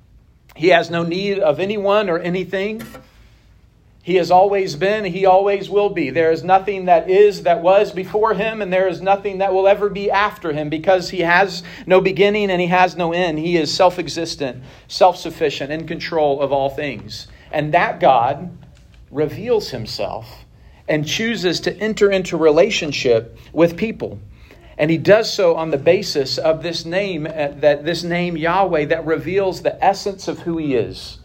He 0.56 0.68
has 0.68 0.90
no 0.90 1.04
need 1.04 1.38
of 1.38 1.60
anyone 1.60 2.10
or 2.10 2.18
anything. 2.18 2.82
He 4.02 4.16
has 4.16 4.30
always 4.30 4.74
been, 4.74 5.04
He 5.04 5.24
always 5.24 5.70
will 5.70 5.90
be. 5.90 6.10
There 6.10 6.32
is 6.32 6.42
nothing 6.42 6.86
that 6.86 7.08
is, 7.08 7.42
that 7.42 7.62
was 7.62 7.92
before 7.92 8.34
Him, 8.34 8.60
and 8.60 8.72
there 8.72 8.88
is 8.88 9.00
nothing 9.00 9.38
that 9.38 9.52
will 9.52 9.68
ever 9.68 9.88
be 9.88 10.10
after 10.10 10.52
Him 10.52 10.68
because 10.68 11.10
He 11.10 11.20
has 11.20 11.62
no 11.86 12.00
beginning 12.00 12.50
and 12.50 12.60
He 12.60 12.68
has 12.68 12.96
no 12.96 13.12
end. 13.12 13.38
He 13.38 13.56
is 13.56 13.72
self 13.72 14.00
existent, 14.00 14.64
self 14.88 15.16
sufficient, 15.16 15.70
in 15.70 15.86
control 15.86 16.40
of 16.40 16.52
all 16.52 16.70
things. 16.70 17.28
And 17.52 17.74
that 17.74 18.00
God 18.00 18.50
reveals 19.10 19.70
himself 19.70 20.44
and 20.88 21.06
chooses 21.06 21.60
to 21.60 21.76
enter 21.78 22.10
into 22.10 22.36
relationship 22.36 23.38
with 23.52 23.76
people. 23.76 24.18
And 24.78 24.90
he 24.90 24.98
does 24.98 25.32
so 25.32 25.56
on 25.56 25.70
the 25.70 25.78
basis 25.78 26.38
of 26.38 26.62
this 26.62 26.84
name, 26.84 27.26
uh, 27.26 27.48
that 27.56 27.84
this 27.84 28.04
name 28.04 28.36
Yahweh, 28.36 28.86
that 28.86 29.04
reveals 29.06 29.62
the 29.62 29.84
essence 29.84 30.28
of 30.28 30.38
who 30.40 30.56
he 30.56 30.74
is. 30.74 31.18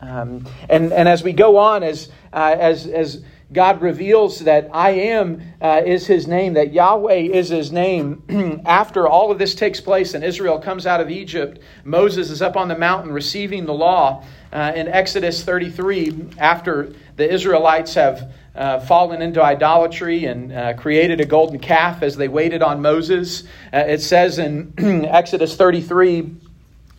Um, 0.00 0.46
and, 0.68 0.92
and 0.92 1.08
as 1.08 1.22
we 1.22 1.32
go 1.32 1.56
on, 1.56 1.82
as, 1.82 2.10
uh, 2.32 2.56
as, 2.58 2.86
as 2.86 3.24
God 3.52 3.82
reveals 3.82 4.40
that 4.40 4.70
I 4.72 4.90
am 4.90 5.42
uh, 5.60 5.82
is 5.84 6.06
his 6.06 6.26
name, 6.26 6.54
that 6.54 6.72
Yahweh 6.72 7.14
is 7.14 7.48
his 7.48 7.70
name. 7.70 8.62
After 8.66 9.06
all 9.06 9.30
of 9.30 9.38
this 9.38 9.54
takes 9.54 9.80
place 9.80 10.14
and 10.14 10.24
Israel 10.24 10.58
comes 10.58 10.86
out 10.86 11.00
of 11.00 11.10
Egypt, 11.10 11.60
Moses 11.84 12.30
is 12.30 12.40
up 12.42 12.56
on 12.56 12.68
the 12.68 12.78
mountain 12.78 13.12
receiving 13.12 13.66
the 13.66 13.74
law. 13.74 14.24
Uh, 14.52 14.72
in 14.76 14.86
Exodus 14.86 15.42
33, 15.44 16.30
after 16.36 16.92
the 17.16 17.30
Israelites 17.30 17.94
have 17.94 18.34
uh, 18.54 18.80
fallen 18.80 19.22
into 19.22 19.42
idolatry 19.42 20.26
and 20.26 20.52
uh, 20.52 20.74
created 20.74 21.20
a 21.22 21.24
golden 21.24 21.58
calf 21.58 22.02
as 22.02 22.16
they 22.16 22.28
waited 22.28 22.62
on 22.62 22.82
Moses, 22.82 23.44
uh, 23.72 23.78
it 23.78 24.02
says 24.02 24.38
in 24.38 24.74
Exodus 25.06 25.56
33 25.56 26.36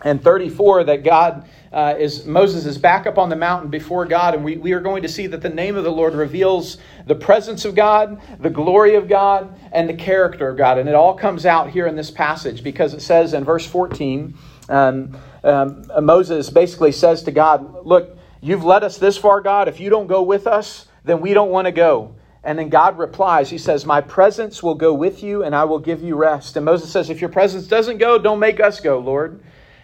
and 0.03 0.21
34 0.21 0.85
that 0.85 1.03
God 1.03 1.47
uh, 1.71 1.95
is 1.97 2.25
Moses 2.25 2.65
is 2.65 2.77
back 2.77 3.07
up 3.07 3.17
on 3.17 3.29
the 3.29 3.35
mountain 3.35 3.69
before 3.69 4.05
God, 4.05 4.35
and 4.35 4.43
we, 4.43 4.57
we 4.57 4.73
are 4.73 4.79
going 4.79 5.01
to 5.01 5.09
see 5.09 5.25
that 5.27 5.41
the 5.41 5.49
name 5.49 5.75
of 5.75 5.83
the 5.83 5.91
Lord 5.91 6.13
reveals 6.13 6.77
the 7.07 7.15
presence 7.15 7.65
of 7.65 7.73
God, 7.73 8.21
the 8.39 8.49
glory 8.49 8.95
of 8.95 9.07
God, 9.07 9.57
and 9.71 9.89
the 9.89 9.93
character 9.93 10.49
of 10.49 10.57
God. 10.57 10.77
And 10.77 10.87
it 10.87 10.93
all 10.93 11.15
comes 11.15 11.45
out 11.45 11.71
here 11.71 11.87
in 11.87 11.95
this 11.95 12.11
passage 12.11 12.63
because 12.63 12.93
it 12.93 13.01
says 13.01 13.33
in 13.33 13.43
verse 13.43 13.65
14, 13.65 14.35
um, 14.69 15.17
um, 15.43 15.91
Moses 16.01 16.49
basically 16.49 16.91
says 16.91 17.23
to 17.23 17.31
God, 17.31 17.85
Look, 17.85 18.17
you've 18.39 18.63
led 18.63 18.83
us 18.83 18.97
this 18.97 19.17
far, 19.17 19.41
God. 19.41 19.67
If 19.67 19.79
you 19.79 19.89
don't 19.89 20.07
go 20.07 20.21
with 20.21 20.45
us, 20.45 20.87
then 21.03 21.21
we 21.21 21.33
don't 21.33 21.49
want 21.49 21.65
to 21.65 21.71
go. 21.71 22.15
And 22.43 22.59
then 22.59 22.69
God 22.69 22.97
replies, 22.97 23.49
He 23.49 23.57
says, 23.57 23.85
My 23.85 24.01
presence 24.01 24.61
will 24.61 24.75
go 24.75 24.93
with 24.93 25.23
you 25.23 25.43
and 25.43 25.55
I 25.55 25.63
will 25.63 25.79
give 25.79 26.03
you 26.03 26.15
rest. 26.15 26.55
And 26.55 26.65
Moses 26.65 26.91
says, 26.91 27.09
If 27.09 27.19
your 27.19 27.29
presence 27.29 27.67
doesn't 27.67 27.97
go, 27.97 28.17
don't 28.17 28.39
make 28.39 28.59
us 28.59 28.79
go, 28.79 28.99
Lord. 28.99 29.41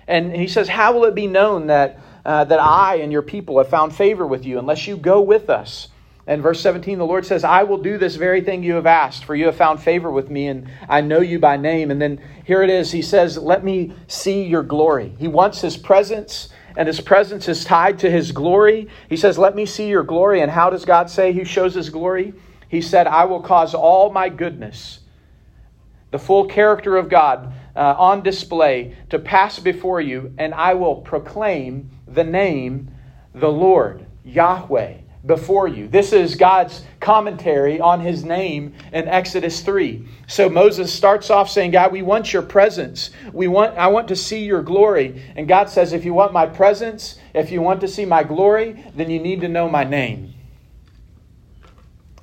And 0.10 0.36
he 0.36 0.48
says, 0.48 0.68
How 0.68 0.94
will 0.94 1.06
it 1.06 1.16
be 1.16 1.28
known 1.28 1.68
that, 1.68 2.00
uh, 2.26 2.44
that 2.44 2.60
I 2.60 2.96
and 2.96 3.12
your 3.12 3.22
people 3.22 3.60
have 3.60 3.70
found 3.70 3.96
favor 3.96 4.26
with 4.26 4.44
you 4.44 4.60
unless 4.60 4.88
you 4.88 4.98
go 4.98 5.22
with 5.22 5.50
us? 5.50 5.88
And 6.26 6.44
verse 6.44 6.62
17, 6.62 6.98
the 6.98 7.06
Lord 7.06 7.26
says, 7.26 7.44
I 7.44 7.64
will 7.64 7.78
do 7.78 7.98
this 7.98 8.16
very 8.16 8.42
thing 8.42 8.62
you 8.62 8.76
have 8.76 8.86
asked, 8.86 9.24
for 9.26 9.36
you 9.36 9.46
have 9.46 9.56
found 9.56 9.82
favor 9.82 10.12
with 10.12 10.30
me, 10.30 10.48
and 10.48 10.70
I 10.88 11.02
know 11.02 11.22
you 11.22 11.40
by 11.40 11.58
name. 11.58 11.90
And 11.90 12.00
then 12.02 12.22
here 12.44 12.62
it 12.62 12.70
is, 12.70 12.92
he 12.92 13.02
says, 13.02 13.38
Let 13.38 13.64
me 13.64 13.94
see 14.08 14.44
your 14.44 14.64
glory. 14.64 15.16
He 15.20 15.28
wants 15.28 15.62
his 15.62 15.78
presence, 15.78 16.50
and 16.76 16.88
his 16.88 17.02
presence 17.02 17.48
is 17.48 17.64
tied 17.64 18.00
to 18.00 18.12
his 18.12 18.32
glory. 18.32 18.90
He 19.08 19.18
says, 19.18 19.38
Let 19.38 19.56
me 19.56 19.66
see 19.66 19.88
your 19.88 20.04
glory. 20.04 20.42
And 20.42 20.52
how 20.52 20.72
does 20.72 20.86
God 20.86 21.10
say 21.10 21.34
he 21.34 21.44
shows 21.44 21.76
his 21.76 21.90
glory? 21.90 22.34
He 22.68 22.82
said, 22.82 23.06
I 23.06 23.26
will 23.26 23.42
cause 23.42 23.76
all 23.76 24.12
my 24.12 24.30
goodness, 24.30 25.00
the 26.12 26.20
full 26.20 26.46
character 26.46 26.98
of 26.98 27.10
God, 27.10 27.54
uh, 27.80 27.96
on 27.98 28.22
display 28.22 28.94
to 29.10 29.18
pass 29.18 29.58
before 29.58 30.02
you, 30.02 30.34
and 30.38 30.54
I 30.54 30.74
will 30.74 30.98
proclaim 30.98 31.90
the 32.10 32.26
name, 32.26 32.92
the 33.34 33.50
Lord, 33.50 34.06
Yahweh, 34.26 34.96
before 35.26 35.70
you. 35.70 35.88
This 35.88 36.12
is 36.12 36.36
God's 36.36 36.84
commentary 37.00 37.80
on 37.80 38.02
his 38.02 38.26
name 38.26 38.74
in 38.92 39.08
Exodus 39.08 39.62
3. 39.62 40.06
So 40.28 40.50
Moses 40.50 40.92
starts 40.92 41.30
off 41.30 41.50
saying, 41.50 41.72
God, 41.72 41.94
we 41.94 42.02
want 42.02 42.34
your 42.34 42.42
presence. 42.42 43.12
We 43.32 43.48
want, 43.48 43.78
I 43.78 43.88
want 43.88 44.10
to 44.10 44.16
see 44.16 44.44
your 44.44 44.62
glory. 44.62 45.24
And 45.38 45.48
God 45.48 45.70
says, 45.70 45.94
if 45.94 46.04
you 46.04 46.14
want 46.14 46.34
my 46.34 46.48
presence, 46.48 47.18
if 47.34 47.50
you 47.50 47.62
want 47.62 47.80
to 47.82 47.88
see 47.88 48.04
my 48.04 48.24
glory, 48.24 48.84
then 48.94 49.10
you 49.10 49.20
need 49.20 49.40
to 49.42 49.48
know 49.48 49.70
my 49.70 49.86
name. 49.86 50.34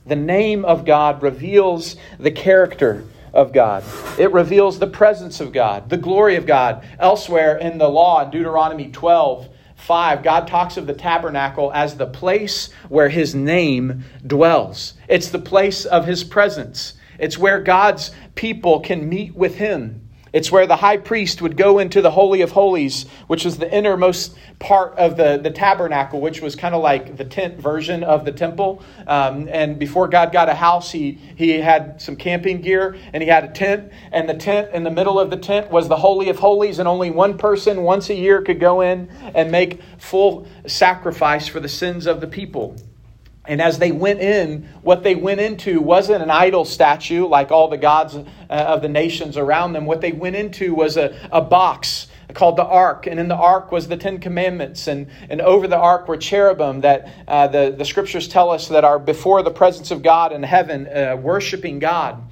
The 0.05 0.17
name 0.17 0.67
of 0.67 0.85
God 0.85 1.23
reveals 1.23 1.97
the 2.19 2.31
character 2.31 3.07
of 3.37 3.53
God. 3.53 3.85
It 4.19 4.33
reveals 4.33 4.79
the 4.79 4.87
presence 4.87 5.41
of 5.41 5.53
God, 5.53 5.91
the 5.91 5.97
glory 5.97 6.37
of 6.37 6.47
God. 6.47 6.85
Elsewhere 6.99 7.59
in 7.59 7.79
the 7.79 7.89
law, 7.89 8.25
in 8.25 8.31
Deuteronomy 8.31 8.91
12, 8.91 9.49
5, 9.77 10.23
God 10.23 10.49
talks 10.49 10.77
of 10.77 10.87
the 10.87 10.95
tabernacle 10.95 11.71
as 11.73 11.97
the 11.97 12.07
place 12.07 12.71
where 12.89 13.11
his 13.11 13.35
name 13.35 14.05
dwells. 14.27 14.95
It's 15.07 15.29
the 15.29 15.39
place 15.39 15.85
of 15.85 16.07
his 16.07 16.25
presence. 16.25 16.95
It's 17.19 17.39
where 17.39 17.61
God's 17.61 18.11
people 18.35 18.81
can 18.81 19.09
meet 19.09 19.35
with 19.35 19.57
him. 19.57 20.06
It's 20.37 20.53
where 20.53 20.67
the 20.67 20.77
high 20.77 20.99
priest 20.99 21.41
would 21.41 21.57
go 21.57 21.79
into 21.79 22.03
the 22.03 22.11
Holy 22.11 22.43
of 22.43 22.51
Holies, 22.51 23.07
which 23.27 23.47
was 23.47 23.57
the 23.57 23.75
innermost 23.75 24.37
part 24.59 24.93
of 24.99 25.17
the, 25.17 25.41
the 25.43 25.51
tabernacle, 25.51 26.21
which 26.21 26.43
was 26.43 26.55
kind 26.55 26.75
of 26.75 26.83
like 26.83 27.17
the 27.17 27.25
tent 27.25 27.59
version 27.59 28.05
of 28.05 28.27
the 28.27 28.33
temple. 28.33 28.83
Um, 29.07 29.49
and 29.51 29.79
before 29.79 30.09
God 30.09 30.33
got 30.33 30.51
a 30.51 30.55
house, 30.55 30.93
he, 30.93 31.13
he 31.37 31.53
had 31.53 32.03
some 32.03 32.17
camping 32.17 32.61
gear 32.61 32.99
and 33.15 33.23
he 33.23 33.31
had 33.31 33.45
a 33.45 33.49
tent. 33.49 33.91
And 34.13 34.29
the 34.29 34.35
tent, 34.35 34.75
in 34.75 34.85
the 34.85 34.91
middle 34.91 35.19
of 35.19 35.31
the 35.31 35.39
tent, 35.39 35.71
was 35.71 35.89
the 35.89 35.97
Holy 35.97 36.29
of 36.29 36.39
Holies. 36.39 36.81
And 36.81 36.87
only 36.87 37.11
one 37.11 37.39
person 37.39 37.83
once 37.83 38.11
a 38.11 38.15
year 38.15 38.43
could 38.43 38.61
go 38.61 38.83
in 38.83 39.09
and 39.35 39.51
make 39.51 39.81
full 39.97 40.47
sacrifice 40.67 41.49
for 41.49 41.61
the 41.61 41.69
sins 41.71 42.05
of 42.05 42.21
the 42.21 42.27
people. 42.27 42.77
And 43.49 43.61
as 43.61 43.79
they 43.79 43.93
went 43.93 44.21
in, 44.21 44.69
what 44.83 45.03
they 45.03 45.15
went 45.15 45.41
into 45.41 45.81
wasn't 45.81 46.23
an 46.23 46.31
idol 46.31 46.65
statue 46.65 47.27
like 47.27 47.51
all 47.51 47.69
the 47.69 47.77
gods 47.77 48.15
uh, 48.17 48.23
of 48.49 48.83
the 48.83 48.89
nations 48.89 49.37
around 49.37 49.73
them. 49.73 49.87
What 49.87 50.01
they 50.01 50.13
went 50.13 50.37
into 50.37 50.75
was 50.75 50.97
a, 50.97 51.17
a 51.31 51.41
box 51.41 52.09
called 52.35 52.57
the 52.57 52.65
ark. 52.65 53.07
And 53.07 53.21
in 53.21 53.29
the 53.29 53.37
ark 53.37 53.73
was 53.73 53.89
the 53.89 53.97
ten 53.97 54.19
commandments. 54.19 54.89
And, 54.89 55.09
and 55.31 55.41
over 55.41 55.69
the 55.69 55.77
ark 55.77 56.09
were 56.09 56.17
cherubim 56.17 56.81
that 56.81 57.09
uh, 57.29 57.49
the, 57.49 57.75
the 57.77 57.85
scriptures 57.85 58.29
tell 58.29 58.51
us 58.51 58.69
that 58.69 58.85
are 58.85 58.99
before 58.99 59.43
the 59.43 59.51
presence 59.51 59.91
of 59.91 60.03
god 60.03 60.33
in 60.33 60.43
heaven 60.43 60.87
uh, 60.87 61.17
worshiping 61.17 61.79
god 61.79 62.23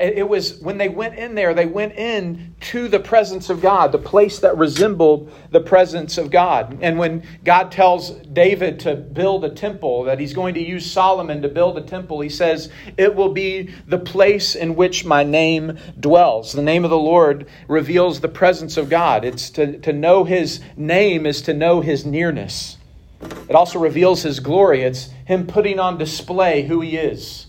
it 0.00 0.28
was 0.28 0.58
when 0.60 0.78
they 0.78 0.88
went 0.88 1.16
in 1.16 1.34
there, 1.34 1.52
they 1.52 1.66
went 1.66 1.94
in 1.94 2.54
to 2.60 2.88
the 2.88 3.00
presence 3.00 3.50
of 3.50 3.60
God, 3.60 3.92
the 3.92 3.98
place 3.98 4.38
that 4.40 4.56
resembled 4.56 5.30
the 5.50 5.60
presence 5.60 6.16
of 6.16 6.30
God. 6.30 6.78
And 6.80 6.98
when 6.98 7.22
God 7.44 7.70
tells 7.70 8.10
David 8.10 8.80
to 8.80 8.96
build 8.96 9.44
a 9.44 9.50
temple, 9.50 10.04
that 10.04 10.18
he's 10.18 10.32
going 10.32 10.54
to 10.54 10.60
use 10.60 10.90
Solomon 10.90 11.42
to 11.42 11.48
build 11.48 11.76
a 11.76 11.82
temple, 11.82 12.20
he 12.20 12.30
says, 12.30 12.70
It 12.96 13.14
will 13.14 13.32
be 13.32 13.74
the 13.86 13.98
place 13.98 14.54
in 14.54 14.74
which 14.74 15.04
my 15.04 15.22
name 15.22 15.78
dwells. 15.98 16.52
The 16.52 16.62
name 16.62 16.84
of 16.84 16.90
the 16.90 16.98
Lord 16.98 17.46
reveals 17.68 18.20
the 18.20 18.28
presence 18.28 18.76
of 18.76 18.88
God. 18.88 19.24
It's 19.24 19.50
to, 19.50 19.78
to 19.80 19.92
know 19.92 20.24
his 20.24 20.60
name 20.76 21.26
is 21.26 21.42
to 21.42 21.52
know 21.52 21.82
his 21.82 22.06
nearness. 22.06 22.78
It 23.20 23.54
also 23.54 23.78
reveals 23.78 24.22
his 24.22 24.40
glory. 24.40 24.82
It's 24.82 25.10
him 25.26 25.46
putting 25.46 25.78
on 25.78 25.98
display 25.98 26.62
who 26.62 26.80
he 26.80 26.96
is. 26.96 27.46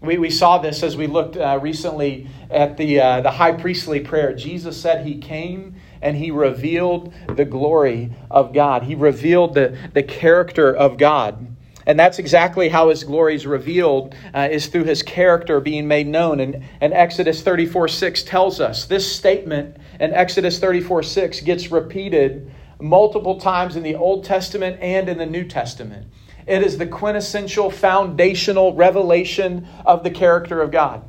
We, 0.00 0.18
we 0.18 0.30
saw 0.30 0.58
this 0.58 0.82
as 0.82 0.96
we 0.96 1.06
looked 1.06 1.36
uh, 1.36 1.58
recently 1.62 2.28
at 2.50 2.76
the, 2.76 3.00
uh, 3.00 3.20
the 3.22 3.30
high 3.30 3.52
priestly 3.52 4.00
prayer. 4.00 4.34
Jesus 4.34 4.80
said 4.80 5.06
he 5.06 5.18
came 5.18 5.76
and 6.02 6.16
he 6.16 6.30
revealed 6.30 7.12
the 7.34 7.44
glory 7.44 8.12
of 8.30 8.52
God, 8.52 8.82
he 8.82 8.94
revealed 8.94 9.54
the, 9.54 9.76
the 9.94 10.02
character 10.02 10.74
of 10.74 10.98
God. 10.98 11.56
And 11.86 11.98
that's 11.98 12.18
exactly 12.18 12.68
how 12.68 12.88
his 12.88 13.04
glory 13.04 13.36
is 13.36 13.46
revealed, 13.46 14.14
uh, 14.34 14.48
is 14.50 14.66
through 14.66 14.84
his 14.84 15.04
character 15.04 15.60
being 15.60 15.86
made 15.86 16.08
known. 16.08 16.40
And, 16.40 16.64
and 16.80 16.92
Exodus 16.92 17.42
34 17.42 17.88
6 17.88 18.22
tells 18.24 18.60
us 18.60 18.86
this 18.86 19.10
statement 19.10 19.76
in 20.00 20.12
Exodus 20.12 20.58
34 20.58 21.04
6 21.04 21.40
gets 21.42 21.70
repeated 21.70 22.52
multiple 22.80 23.40
times 23.40 23.76
in 23.76 23.84
the 23.84 23.94
Old 23.94 24.24
Testament 24.24 24.78
and 24.82 25.08
in 25.08 25.16
the 25.16 25.26
New 25.26 25.44
Testament. 25.44 26.08
It 26.46 26.62
is 26.62 26.78
the 26.78 26.86
quintessential 26.86 27.70
foundational 27.70 28.74
revelation 28.74 29.66
of 29.84 30.04
the 30.04 30.10
character 30.10 30.60
of 30.62 30.70
God. 30.70 31.02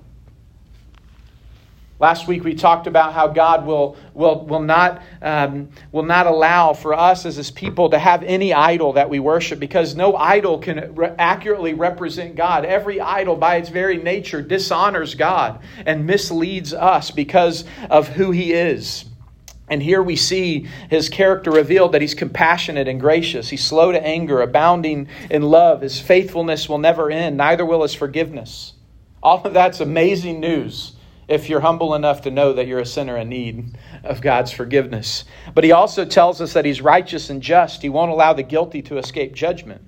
Last 2.00 2.27
week 2.27 2.44
we 2.44 2.53
talked 2.53 2.86
about 2.86 3.13
how 3.13 3.27
God 3.27 3.65
will, 3.65 3.98
will, 4.13 4.46
will, 4.46 4.62
not, 4.62 5.01
um, 5.20 5.70
will 5.91 6.03
not 6.03 6.27
allow 6.27 6.74
for 6.74 6.94
us 6.94 7.25
as 7.25 7.38
his 7.38 7.50
people 7.50 7.89
to 7.89 7.98
have 7.98 8.22
any 8.22 8.53
idol 8.53 8.94
that 8.94 9.10
we 9.10 9.20
worship 9.20 9.60
because 9.60 9.96
no 9.96 10.15
idol 10.15 10.60
can 10.60 10.94
re- 10.94 11.13
accurately 11.17 11.74
represent 11.74 12.36
God. 12.36 12.65
Every 12.65 13.01
idol, 13.01 13.36
by 13.36 13.56
its 13.56 13.70
very 13.70 13.98
nature, 13.98 14.44
dishonors 14.44 15.15
God 15.15 15.60
and 15.88 16.06
misleads 16.06 16.72
us 16.72 17.10
because 17.10 17.65
of 17.89 18.10
who 18.10 18.29
he 18.29 18.53
is. 18.53 19.06
And 19.69 19.83
here 19.83 20.01
we 20.01 20.15
see 20.15 20.67
his 20.89 21.09
character 21.09 21.51
revealed 21.51 21.91
that 21.91 22.01
he's 22.01 22.13
compassionate 22.13 22.88
and 22.88 23.01
gracious. 23.01 23.50
He's 23.50 23.63
slow 23.63 23.91
to 23.91 24.05
anger, 24.05 24.41
abounding 24.41 25.09
in 25.29 25.41
love. 25.41 25.81
His 25.81 26.00
faithfulness 26.00 26.69
will 26.69 26.77
never 26.77 27.12
end, 27.12 27.36
neither 27.36 27.65
will 27.65 27.81
his 27.81 27.93
forgiveness. 27.93 28.74
All 29.21 29.43
of 29.43 29.53
that's 29.53 29.81
amazing 29.81 30.39
news 30.39 30.93
if 31.27 31.50
you're 31.50 31.59
humble 31.59 31.93
enough 31.93 32.21
to 32.21 32.31
know 32.31 32.53
that 32.53 32.67
you're 32.67 32.79
a 32.79 32.86
sinner 32.86 33.17
in 33.17 33.27
need 33.27 33.77
of 34.03 34.21
God's 34.21 34.51
forgiveness. 34.51 35.25
But 35.53 35.65
he 35.65 35.74
also 35.74 36.05
tells 36.05 36.39
us 36.39 36.53
that 36.53 36.63
he's 36.63 36.81
righteous 36.81 37.29
and 37.29 37.41
just. 37.41 37.81
He 37.81 37.89
won't 37.89 38.12
allow 38.12 38.31
the 38.31 38.43
guilty 38.43 38.81
to 38.83 38.97
escape 38.97 39.33
judgment. 39.33 39.81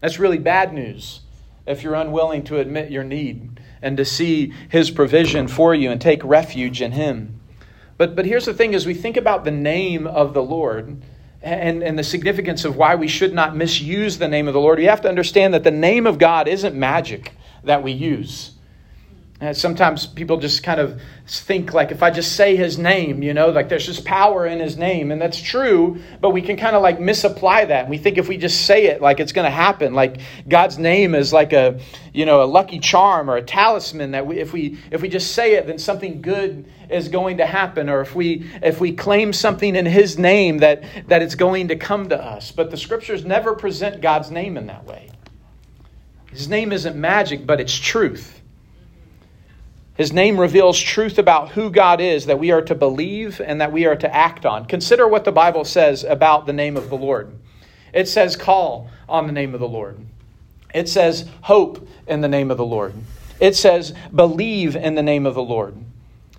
That's 0.00 0.18
really 0.18 0.38
bad 0.38 0.72
news 0.72 1.20
if 1.66 1.82
you're 1.82 1.94
unwilling 1.94 2.42
to 2.44 2.58
admit 2.58 2.90
your 2.90 3.04
need 3.04 3.60
and 3.82 3.96
to 3.96 4.04
see 4.04 4.52
his 4.68 4.90
provision 4.90 5.46
for 5.46 5.74
you 5.74 5.90
and 5.90 6.00
take 6.00 6.24
refuge 6.24 6.82
in 6.82 6.92
him. 6.92 7.37
But, 7.98 8.14
but 8.16 8.24
here's 8.24 8.46
the 8.46 8.54
thing 8.54 8.74
as 8.74 8.86
we 8.86 8.94
think 8.94 9.16
about 9.16 9.44
the 9.44 9.50
name 9.50 10.06
of 10.06 10.32
the 10.32 10.42
Lord 10.42 11.02
and, 11.42 11.82
and 11.82 11.98
the 11.98 12.04
significance 12.04 12.64
of 12.64 12.76
why 12.76 12.94
we 12.94 13.08
should 13.08 13.34
not 13.34 13.56
misuse 13.56 14.18
the 14.18 14.28
name 14.28 14.48
of 14.48 14.54
the 14.54 14.60
Lord, 14.60 14.78
we 14.78 14.86
have 14.86 15.02
to 15.02 15.08
understand 15.08 15.52
that 15.54 15.64
the 15.64 15.70
name 15.70 16.06
of 16.06 16.18
God 16.18 16.48
isn't 16.48 16.74
magic 16.74 17.32
that 17.64 17.82
we 17.82 17.92
use. 17.92 18.52
And 19.40 19.56
sometimes 19.56 20.04
people 20.04 20.38
just 20.38 20.64
kind 20.64 20.80
of 20.80 21.00
think 21.28 21.72
like 21.72 21.92
if 21.92 22.02
I 22.02 22.10
just 22.10 22.32
say 22.32 22.56
his 22.56 22.76
name, 22.76 23.22
you 23.22 23.32
know, 23.34 23.50
like 23.50 23.68
there's 23.68 23.86
just 23.86 24.04
power 24.04 24.44
in 24.44 24.58
his 24.58 24.76
name. 24.76 25.12
And 25.12 25.22
that's 25.22 25.40
true, 25.40 26.00
but 26.20 26.30
we 26.30 26.42
can 26.42 26.56
kind 26.56 26.74
of 26.74 26.82
like 26.82 26.98
misapply 26.98 27.66
that. 27.66 27.88
We 27.88 27.98
think 27.98 28.18
if 28.18 28.26
we 28.26 28.36
just 28.36 28.66
say 28.66 28.86
it, 28.86 29.00
like 29.00 29.20
it's 29.20 29.30
going 29.30 29.44
to 29.44 29.50
happen. 29.50 29.94
Like 29.94 30.20
God's 30.48 30.76
name 30.76 31.14
is 31.14 31.32
like 31.32 31.52
a, 31.52 31.78
you 32.12 32.26
know, 32.26 32.42
a 32.42 32.46
lucky 32.46 32.80
charm 32.80 33.30
or 33.30 33.36
a 33.36 33.42
talisman 33.42 34.10
that 34.10 34.26
we, 34.26 34.40
if 34.40 34.52
we 34.52 34.76
if 34.90 35.02
we 35.02 35.08
just 35.08 35.32
say 35.32 35.54
it, 35.54 35.68
then 35.68 35.78
something 35.78 36.20
good 36.20 36.66
is 36.90 37.08
going 37.08 37.36
to 37.36 37.46
happen. 37.46 37.88
Or 37.88 38.00
if 38.00 38.16
we 38.16 38.50
if 38.60 38.80
we 38.80 38.90
claim 38.90 39.32
something 39.32 39.76
in 39.76 39.86
his 39.86 40.18
name 40.18 40.58
that 40.58 40.82
that 41.06 41.22
it's 41.22 41.36
going 41.36 41.68
to 41.68 41.76
come 41.76 42.08
to 42.08 42.20
us. 42.20 42.50
But 42.50 42.72
the 42.72 42.76
scriptures 42.76 43.24
never 43.24 43.54
present 43.54 44.00
God's 44.00 44.32
name 44.32 44.56
in 44.56 44.66
that 44.66 44.84
way. 44.84 45.10
His 46.32 46.48
name 46.48 46.72
isn't 46.72 46.96
magic, 46.96 47.46
but 47.46 47.60
it's 47.60 47.74
truth. 47.74 48.37
His 49.98 50.12
name 50.12 50.38
reveals 50.38 50.78
truth 50.78 51.18
about 51.18 51.50
who 51.50 51.70
God 51.70 52.00
is 52.00 52.26
that 52.26 52.38
we 52.38 52.52
are 52.52 52.62
to 52.62 52.74
believe 52.76 53.40
and 53.40 53.60
that 53.60 53.72
we 53.72 53.84
are 53.84 53.96
to 53.96 54.14
act 54.14 54.46
on. 54.46 54.64
Consider 54.64 55.08
what 55.08 55.24
the 55.24 55.32
Bible 55.32 55.64
says 55.64 56.04
about 56.04 56.46
the 56.46 56.52
name 56.52 56.76
of 56.76 56.88
the 56.88 56.96
Lord. 56.96 57.36
It 57.92 58.06
says, 58.06 58.36
call 58.36 58.88
on 59.08 59.26
the 59.26 59.32
name 59.32 59.54
of 59.54 59.60
the 59.60 59.68
Lord. 59.68 59.98
It 60.72 60.88
says, 60.88 61.28
hope 61.40 61.88
in 62.06 62.20
the 62.20 62.28
name 62.28 62.52
of 62.52 62.58
the 62.58 62.64
Lord. 62.64 62.94
It 63.40 63.56
says, 63.56 63.92
believe 64.14 64.76
in 64.76 64.94
the 64.94 65.02
name 65.02 65.26
of 65.26 65.34
the 65.34 65.42
Lord. 65.42 65.74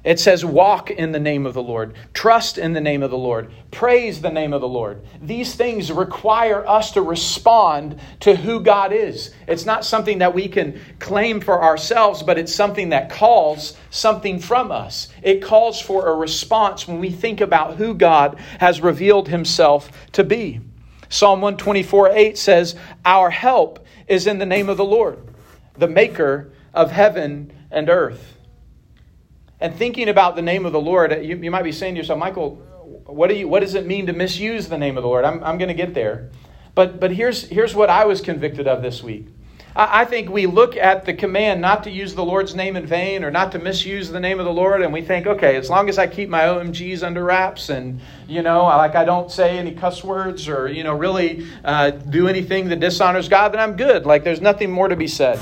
It 0.01 0.17
says, 0.17 0.45
walk 0.45 0.89
in 0.89 1.11
the 1.11 1.19
name 1.19 1.45
of 1.45 1.53
the 1.53 1.61
Lord, 1.61 1.93
trust 2.13 2.57
in 2.57 2.71
the 2.71 2.79
name 2.79 3.03
of 3.03 3.11
the 3.11 3.17
Lord, 3.17 3.51
praise 3.69 4.21
the 4.21 4.29
name 4.29 4.53
of 4.53 4.61
the 4.61 4.67
Lord. 4.67 5.01
These 5.21 5.55
things 5.55 5.91
require 5.91 6.65
us 6.65 6.91
to 6.93 7.01
respond 7.01 7.99
to 8.21 8.33
who 8.33 8.61
God 8.61 8.93
is. 8.93 9.33
It's 9.45 9.65
not 9.65 9.83
something 9.83 10.19
that 10.19 10.33
we 10.33 10.47
can 10.47 10.79
claim 10.99 11.41
for 11.41 11.61
ourselves, 11.61 12.23
but 12.23 12.37
it's 12.37 12.55
something 12.55 12.89
that 12.89 13.09
calls 13.09 13.75
something 13.89 14.39
from 14.39 14.71
us. 14.71 15.09
It 15.21 15.43
calls 15.43 15.81
for 15.81 16.07
a 16.07 16.15
response 16.15 16.87
when 16.87 16.99
we 16.99 17.11
think 17.11 17.41
about 17.41 17.75
who 17.75 17.93
God 17.93 18.39
has 18.61 18.79
revealed 18.79 19.27
himself 19.27 19.91
to 20.13 20.23
be. 20.23 20.61
Psalm 21.09 21.41
124 21.41 22.11
8 22.11 22.37
says, 22.37 22.75
Our 23.03 23.29
help 23.29 23.85
is 24.07 24.27
in 24.27 24.37
the 24.37 24.45
name 24.45 24.69
of 24.69 24.77
the 24.77 24.85
Lord, 24.85 25.19
the 25.77 25.87
maker 25.89 26.53
of 26.73 26.91
heaven 26.91 27.51
and 27.69 27.89
earth. 27.89 28.38
And 29.61 29.75
thinking 29.75 30.07
about 30.07 30.35
the 30.35 30.41
name 30.41 30.65
of 30.65 30.71
the 30.71 30.79
Lord, 30.79 31.11
you, 31.23 31.37
you 31.37 31.51
might 31.51 31.63
be 31.63 31.71
saying 31.71 31.95
to 31.95 31.99
yourself, 31.99 32.19
Michael, 32.19 32.55
what, 33.05 33.27
do 33.27 33.35
you, 33.35 33.47
what 33.47 33.59
does 33.59 33.75
it 33.75 33.85
mean 33.85 34.05
to 34.07 34.13
misuse 34.13 34.67
the 34.67 34.77
name 34.77 34.97
of 34.97 35.03
the 35.03 35.09
Lord? 35.09 35.25
I'm, 35.25 35.43
I'm 35.43 35.57
going 35.57 35.67
to 35.67 35.73
get 35.73 35.93
there. 35.93 36.29
But, 36.75 36.99
but 36.99 37.11
here's, 37.11 37.43
here's 37.43 37.75
what 37.75 37.89
I 37.89 38.05
was 38.05 38.21
convicted 38.21 38.67
of 38.67 38.81
this 38.81 39.03
week. 39.03 39.27
I, 39.75 40.01
I 40.01 40.05
think 40.05 40.29
we 40.29 40.45
look 40.45 40.77
at 40.77 41.05
the 41.05 41.13
command 41.13 41.59
not 41.59 41.83
to 41.83 41.91
use 41.91 42.15
the 42.15 42.23
Lord's 42.23 42.55
name 42.55 42.77
in 42.77 42.85
vain 42.85 43.25
or 43.25 43.31
not 43.31 43.51
to 43.51 43.59
misuse 43.59 44.09
the 44.09 44.19
name 44.19 44.39
of 44.39 44.45
the 44.45 44.53
Lord, 44.53 44.81
and 44.81 44.93
we 44.93 45.01
think, 45.01 45.27
okay, 45.27 45.57
as 45.57 45.69
long 45.69 45.89
as 45.89 45.97
I 45.97 46.07
keep 46.07 46.29
my 46.29 46.43
OMGs 46.43 47.03
under 47.03 47.23
wraps 47.25 47.69
and, 47.69 47.99
you 48.29 48.41
know, 48.41 48.63
like 48.63 48.95
I 48.95 49.03
don't 49.03 49.29
say 49.29 49.57
any 49.57 49.73
cuss 49.73 50.03
words 50.03 50.47
or, 50.47 50.69
you 50.69 50.83
know, 50.83 50.93
really 50.93 51.47
uh, 51.65 51.89
do 51.89 52.29
anything 52.29 52.69
that 52.69 52.79
dishonors 52.79 53.27
God, 53.27 53.53
then 53.53 53.59
I'm 53.59 53.75
good. 53.75 54.05
Like 54.05 54.23
there's 54.23 54.41
nothing 54.41 54.71
more 54.71 54.87
to 54.87 54.95
be 54.95 55.07
said. 55.07 55.39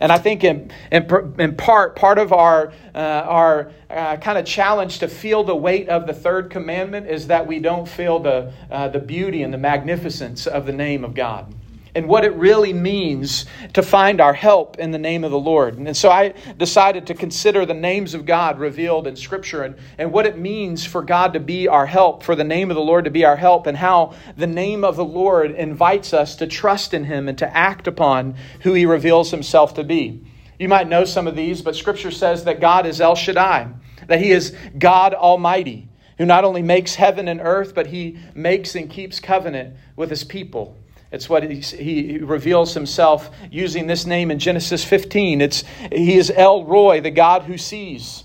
And 0.00 0.12
I 0.12 0.18
think 0.18 0.44
in, 0.44 0.70
in, 0.92 1.34
in 1.38 1.56
part, 1.56 1.96
part 1.96 2.18
of 2.18 2.32
our, 2.32 2.72
uh, 2.94 2.98
our 2.98 3.72
uh, 3.90 4.16
kind 4.16 4.38
of 4.38 4.44
challenge 4.46 5.00
to 5.00 5.08
feel 5.08 5.44
the 5.44 5.56
weight 5.56 5.88
of 5.88 6.06
the 6.06 6.14
third 6.14 6.50
commandment 6.50 7.08
is 7.08 7.26
that 7.28 7.46
we 7.46 7.58
don't 7.58 7.88
feel 7.88 8.18
the, 8.18 8.52
uh, 8.70 8.88
the 8.88 9.00
beauty 9.00 9.42
and 9.42 9.52
the 9.52 9.58
magnificence 9.58 10.46
of 10.46 10.66
the 10.66 10.72
name 10.72 11.04
of 11.04 11.14
God 11.14 11.54
and 11.98 12.06
what 12.06 12.24
it 12.24 12.32
really 12.34 12.72
means 12.72 13.44
to 13.72 13.82
find 13.82 14.20
our 14.20 14.32
help 14.32 14.78
in 14.78 14.92
the 14.92 14.98
name 14.98 15.24
of 15.24 15.32
the 15.32 15.38
Lord. 15.38 15.76
And 15.78 15.96
so 15.96 16.10
I 16.10 16.32
decided 16.56 17.08
to 17.08 17.14
consider 17.14 17.66
the 17.66 17.74
names 17.74 18.14
of 18.14 18.24
God 18.24 18.60
revealed 18.60 19.08
in 19.08 19.16
Scripture 19.16 19.64
and, 19.64 19.74
and 19.98 20.12
what 20.12 20.24
it 20.24 20.38
means 20.38 20.86
for 20.86 21.02
God 21.02 21.32
to 21.32 21.40
be 21.40 21.66
our 21.66 21.86
help, 21.86 22.22
for 22.22 22.36
the 22.36 22.44
name 22.44 22.70
of 22.70 22.76
the 22.76 22.80
Lord 22.80 23.04
to 23.06 23.10
be 23.10 23.24
our 23.24 23.34
help, 23.34 23.66
and 23.66 23.76
how 23.76 24.14
the 24.36 24.46
name 24.46 24.84
of 24.84 24.94
the 24.94 25.04
Lord 25.04 25.50
invites 25.50 26.14
us 26.14 26.36
to 26.36 26.46
trust 26.46 26.94
in 26.94 27.02
Him 27.02 27.28
and 27.28 27.36
to 27.38 27.56
act 27.56 27.88
upon 27.88 28.36
who 28.60 28.74
He 28.74 28.86
reveals 28.86 29.32
Himself 29.32 29.74
to 29.74 29.82
be. 29.82 30.24
You 30.56 30.68
might 30.68 30.88
know 30.88 31.04
some 31.04 31.26
of 31.26 31.34
these, 31.34 31.62
but 31.62 31.74
Scripture 31.74 32.12
says 32.12 32.44
that 32.44 32.60
God 32.60 32.86
is 32.86 33.00
El 33.00 33.16
Shaddai, 33.16 33.72
that 34.06 34.20
He 34.20 34.30
is 34.30 34.54
God 34.78 35.14
Almighty, 35.14 35.88
who 36.16 36.26
not 36.26 36.44
only 36.44 36.62
makes 36.62 36.94
heaven 36.94 37.26
and 37.26 37.40
earth, 37.40 37.74
but 37.74 37.88
He 37.88 38.20
makes 38.36 38.76
and 38.76 38.88
keeps 38.88 39.18
covenant 39.18 39.74
with 39.96 40.10
His 40.10 40.22
people. 40.22 40.76
It's 41.10 41.28
what 41.28 41.42
he, 41.42 42.18
reveals 42.18 42.74
himself 42.74 43.30
using 43.50 43.86
this 43.86 44.04
name 44.04 44.30
in 44.30 44.38
Genesis 44.38 44.84
15. 44.84 45.40
It's, 45.40 45.64
he 45.90 46.18
is 46.18 46.30
El 46.30 46.64
Roi, 46.64 47.00
the 47.00 47.10
God 47.10 47.42
who 47.42 47.56
sees. 47.56 48.24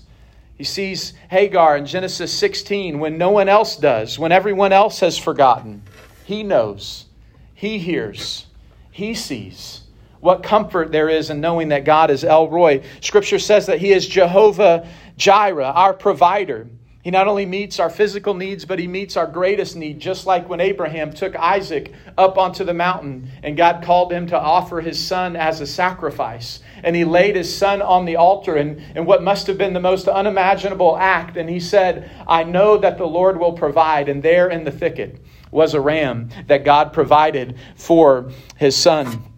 He 0.56 0.64
sees 0.64 1.14
Hagar 1.30 1.76
in 1.76 1.86
Genesis 1.86 2.32
16 2.32 2.98
when 2.98 3.16
no 3.16 3.30
one 3.30 3.48
else 3.48 3.76
does, 3.76 4.18
when 4.18 4.32
everyone 4.32 4.72
else 4.72 5.00
has 5.00 5.16
forgotten. 5.16 5.82
He 6.24 6.42
knows, 6.42 7.06
he 7.54 7.78
hears, 7.78 8.46
he 8.90 9.14
sees. 9.14 9.80
What 10.20 10.42
comfort 10.42 10.92
there 10.92 11.08
is 11.08 11.28
in 11.28 11.40
knowing 11.40 11.68
that 11.68 11.84
God 11.84 12.10
is 12.10 12.24
El 12.24 12.48
Roi. 12.48 12.82
Scripture 13.00 13.38
says 13.38 13.66
that 13.66 13.78
he 13.78 13.92
is 13.92 14.06
Jehovah 14.06 14.88
Jireh, 15.16 15.64
our 15.64 15.92
provider. 15.92 16.66
He 17.04 17.10
not 17.10 17.28
only 17.28 17.44
meets 17.44 17.78
our 17.80 17.90
physical 17.90 18.32
needs, 18.32 18.64
but 18.64 18.78
he 18.78 18.88
meets 18.88 19.14
our 19.18 19.26
greatest 19.26 19.76
need, 19.76 20.00
just 20.00 20.26
like 20.26 20.48
when 20.48 20.58
Abraham 20.58 21.12
took 21.12 21.36
Isaac 21.36 21.92
up 22.16 22.38
onto 22.38 22.64
the 22.64 22.72
mountain 22.72 23.28
and 23.42 23.58
God 23.58 23.84
called 23.84 24.10
him 24.10 24.26
to 24.28 24.38
offer 24.38 24.80
his 24.80 24.98
son 24.98 25.36
as 25.36 25.60
a 25.60 25.66
sacrifice. 25.66 26.60
And 26.82 26.96
he 26.96 27.04
laid 27.04 27.36
his 27.36 27.54
son 27.54 27.82
on 27.82 28.06
the 28.06 28.16
altar 28.16 28.56
in, 28.56 28.82
in 28.96 29.04
what 29.04 29.22
must 29.22 29.46
have 29.48 29.58
been 29.58 29.74
the 29.74 29.80
most 29.80 30.08
unimaginable 30.08 30.96
act. 30.96 31.36
And 31.36 31.50
he 31.50 31.60
said, 31.60 32.10
I 32.26 32.42
know 32.42 32.78
that 32.78 32.96
the 32.96 33.06
Lord 33.06 33.38
will 33.38 33.52
provide. 33.52 34.08
And 34.08 34.22
there 34.22 34.48
in 34.48 34.64
the 34.64 34.72
thicket 34.72 35.22
was 35.50 35.74
a 35.74 35.82
ram 35.82 36.30
that 36.46 36.64
God 36.64 36.94
provided 36.94 37.58
for 37.76 38.30
his 38.56 38.74
son. 38.74 39.33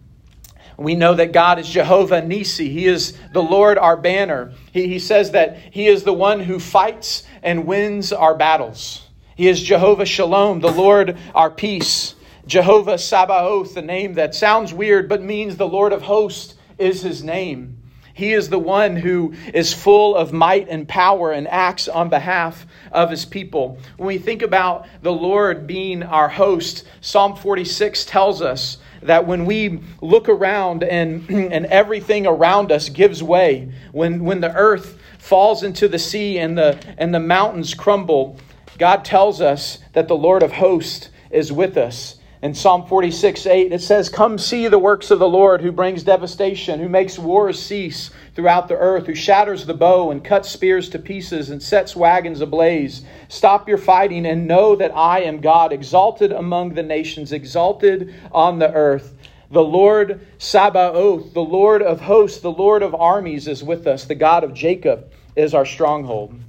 We 0.77 0.93
know 0.93 1.15
that 1.15 1.31
God 1.31 1.57
is 1.57 1.67
Jehovah 1.67 2.21
Nisi. 2.21 2.69
He 2.69 2.85
is 2.85 3.17
the 3.33 3.41
Lord 3.41 3.79
our 3.79 3.97
banner. 3.97 4.53
He, 4.71 4.87
he 4.87 4.99
says 4.99 5.31
that 5.31 5.57
He 5.71 5.87
is 5.87 6.03
the 6.03 6.13
one 6.13 6.39
who 6.39 6.59
fights 6.59 7.23
and 7.41 7.65
wins 7.65 8.13
our 8.13 8.35
battles. 8.35 9.03
He 9.35 9.47
is 9.47 9.61
Jehovah 9.61 10.05
Shalom, 10.05 10.59
the 10.59 10.71
Lord 10.71 11.17
our 11.33 11.49
peace. 11.49 12.13
Jehovah 12.45 12.97
Sabaoth, 12.97 13.73
the 13.73 13.81
name 13.81 14.13
that 14.13 14.33
sounds 14.33 14.73
weird 14.73 15.09
but 15.09 15.21
means 15.21 15.57
the 15.57 15.67
Lord 15.67 15.93
of 15.93 16.03
hosts, 16.03 16.55
is 16.77 17.01
His 17.01 17.23
name. 17.23 17.77
He 18.17 18.33
is 18.33 18.49
the 18.49 18.57
one 18.57 18.95
who 18.95 19.35
is 19.53 19.75
full 19.75 20.15
of 20.15 20.33
might 20.33 20.69
and 20.69 20.87
power 20.87 21.31
and 21.31 21.47
acts 21.47 21.87
on 21.87 22.09
behalf 22.09 22.65
of 22.91 23.11
his 23.11 23.25
people. 23.25 23.77
When 23.97 24.07
we 24.07 24.17
think 24.17 24.41
about 24.41 24.87
the 25.03 25.13
Lord 25.13 25.67
being 25.67 26.01
our 26.01 26.27
host, 26.27 26.87
Psalm 26.99 27.35
46 27.35 28.05
tells 28.05 28.41
us 28.41 28.79
that 29.07 29.25
when 29.25 29.45
we 29.45 29.81
look 30.01 30.29
around 30.29 30.83
and, 30.83 31.29
and 31.29 31.65
everything 31.65 32.27
around 32.27 32.71
us 32.71 32.89
gives 32.89 33.23
way, 33.23 33.71
when, 33.91 34.23
when 34.23 34.41
the 34.41 34.53
earth 34.55 34.99
falls 35.17 35.63
into 35.63 35.87
the 35.87 35.99
sea 35.99 36.37
and 36.37 36.57
the, 36.57 36.79
and 36.97 37.13
the 37.13 37.19
mountains 37.19 37.73
crumble, 37.73 38.37
God 38.77 39.03
tells 39.03 39.41
us 39.41 39.79
that 39.93 40.07
the 40.07 40.15
Lord 40.15 40.43
of 40.43 40.53
hosts 40.53 41.09
is 41.31 41.51
with 41.51 41.77
us. 41.77 42.16
In 42.39 42.53
Psalm 42.53 42.85
46 42.85 43.47
8, 43.47 43.73
it 43.73 43.81
says, 43.81 44.09
Come 44.09 44.37
see 44.37 44.67
the 44.67 44.77
works 44.77 45.09
of 45.09 45.17
the 45.17 45.27
Lord 45.27 45.61
who 45.61 45.71
brings 45.71 46.03
devastation, 46.03 46.79
who 46.79 46.87
makes 46.87 47.17
wars 47.17 47.59
cease 47.59 48.11
throughout 48.35 48.67
the 48.67 48.77
earth, 48.77 49.07
who 49.07 49.15
shatters 49.15 49.65
the 49.65 49.73
bow 49.73 50.11
and 50.11 50.23
cuts 50.23 50.49
spears 50.49 50.87
to 50.89 50.99
pieces 50.99 51.49
and 51.49 51.63
sets 51.63 51.95
wagons 51.95 52.39
ablaze. 52.39 53.03
Stop 53.27 53.67
your 53.67 53.79
fighting 53.79 54.27
and 54.27 54.47
know 54.47 54.75
that 54.75 54.95
I 54.95 55.21
am 55.21 55.41
God, 55.41 55.73
exalted 55.73 56.31
among 56.31 56.75
the 56.75 56.83
nations, 56.83 57.31
exalted 57.31 58.13
on 58.31 58.59
the 58.59 58.71
earth. 58.71 59.15
The 59.49 59.63
Lord 59.63 60.27
Sabaoth, 60.37 61.33
the 61.33 61.41
Lord 61.41 61.81
of 61.81 62.01
hosts, 62.01 62.41
the 62.41 62.51
Lord 62.51 62.83
of 62.83 62.93
armies 62.93 63.47
is 63.47 63.63
with 63.63 63.87
us. 63.87 64.05
The 64.05 64.13
God 64.13 64.43
of 64.43 64.53
Jacob 64.53 65.11
is 65.35 65.55
our 65.55 65.65
stronghold. 65.65 66.39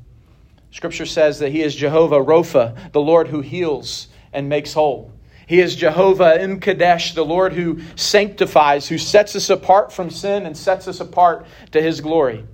Scripture 0.70 1.06
says 1.06 1.38
that 1.38 1.52
He 1.52 1.62
is 1.62 1.74
Jehovah 1.74 2.22
Rapha, 2.22 2.92
the 2.92 3.00
Lord 3.00 3.28
who 3.28 3.40
heals 3.40 4.08
and 4.34 4.50
makes 4.50 4.74
whole. 4.74 5.12
He 5.48 5.60
is 5.60 5.76
Jehovah 5.76 6.36
Imkadesh, 6.38 7.14
the 7.14 7.24
Lord 7.24 7.54
who 7.54 7.80
sanctifies, 7.96 8.86
who 8.86 8.98
sets 8.98 9.34
us 9.34 9.48
apart 9.48 9.94
from 9.94 10.10
sin 10.10 10.44
and 10.44 10.54
sets 10.54 10.86
us 10.86 11.00
apart 11.00 11.46
to 11.72 11.80
his 11.80 12.02
glory. 12.02 12.44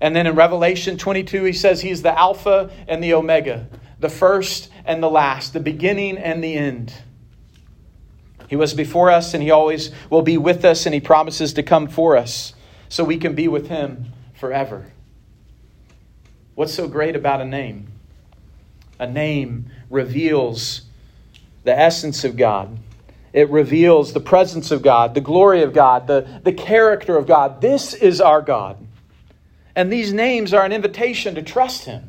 And 0.00 0.14
then 0.14 0.28
in 0.28 0.36
Revelation 0.36 0.98
22, 0.98 1.42
he 1.42 1.52
says 1.52 1.80
he's 1.80 2.02
the 2.02 2.16
Alpha 2.16 2.70
and 2.86 3.02
the 3.02 3.14
Omega, 3.14 3.66
the 3.98 4.08
first 4.08 4.70
and 4.84 5.02
the 5.02 5.10
last, 5.10 5.52
the 5.52 5.58
beginning 5.58 6.16
and 6.16 6.44
the 6.44 6.54
end. 6.54 6.94
He 8.48 8.54
was 8.54 8.72
before 8.72 9.10
us 9.10 9.34
and 9.34 9.42
he 9.42 9.50
always 9.50 9.90
will 10.08 10.22
be 10.22 10.38
with 10.38 10.64
us, 10.64 10.86
and 10.86 10.94
he 10.94 11.00
promises 11.00 11.54
to 11.54 11.64
come 11.64 11.88
for 11.88 12.16
us 12.16 12.54
so 12.88 13.02
we 13.02 13.16
can 13.16 13.34
be 13.34 13.48
with 13.48 13.66
him 13.66 14.12
forever. 14.34 14.92
What's 16.54 16.72
so 16.72 16.86
great 16.86 17.16
about 17.16 17.40
a 17.40 17.44
name? 17.44 17.88
A 19.00 19.08
name 19.08 19.72
reveals 19.90 20.85
the 21.66 21.78
essence 21.78 22.24
of 22.24 22.36
God. 22.36 22.78
It 23.32 23.50
reveals 23.50 24.12
the 24.12 24.20
presence 24.20 24.70
of 24.70 24.82
God, 24.82 25.14
the 25.14 25.20
glory 25.20 25.62
of 25.62 25.74
God, 25.74 26.06
the, 26.06 26.40
the 26.42 26.52
character 26.52 27.18
of 27.18 27.26
God. 27.26 27.60
This 27.60 27.92
is 27.92 28.20
our 28.20 28.40
God. 28.40 28.78
And 29.74 29.92
these 29.92 30.12
names 30.12 30.54
are 30.54 30.64
an 30.64 30.72
invitation 30.72 31.34
to 31.34 31.42
trust 31.42 31.84
Him, 31.84 32.08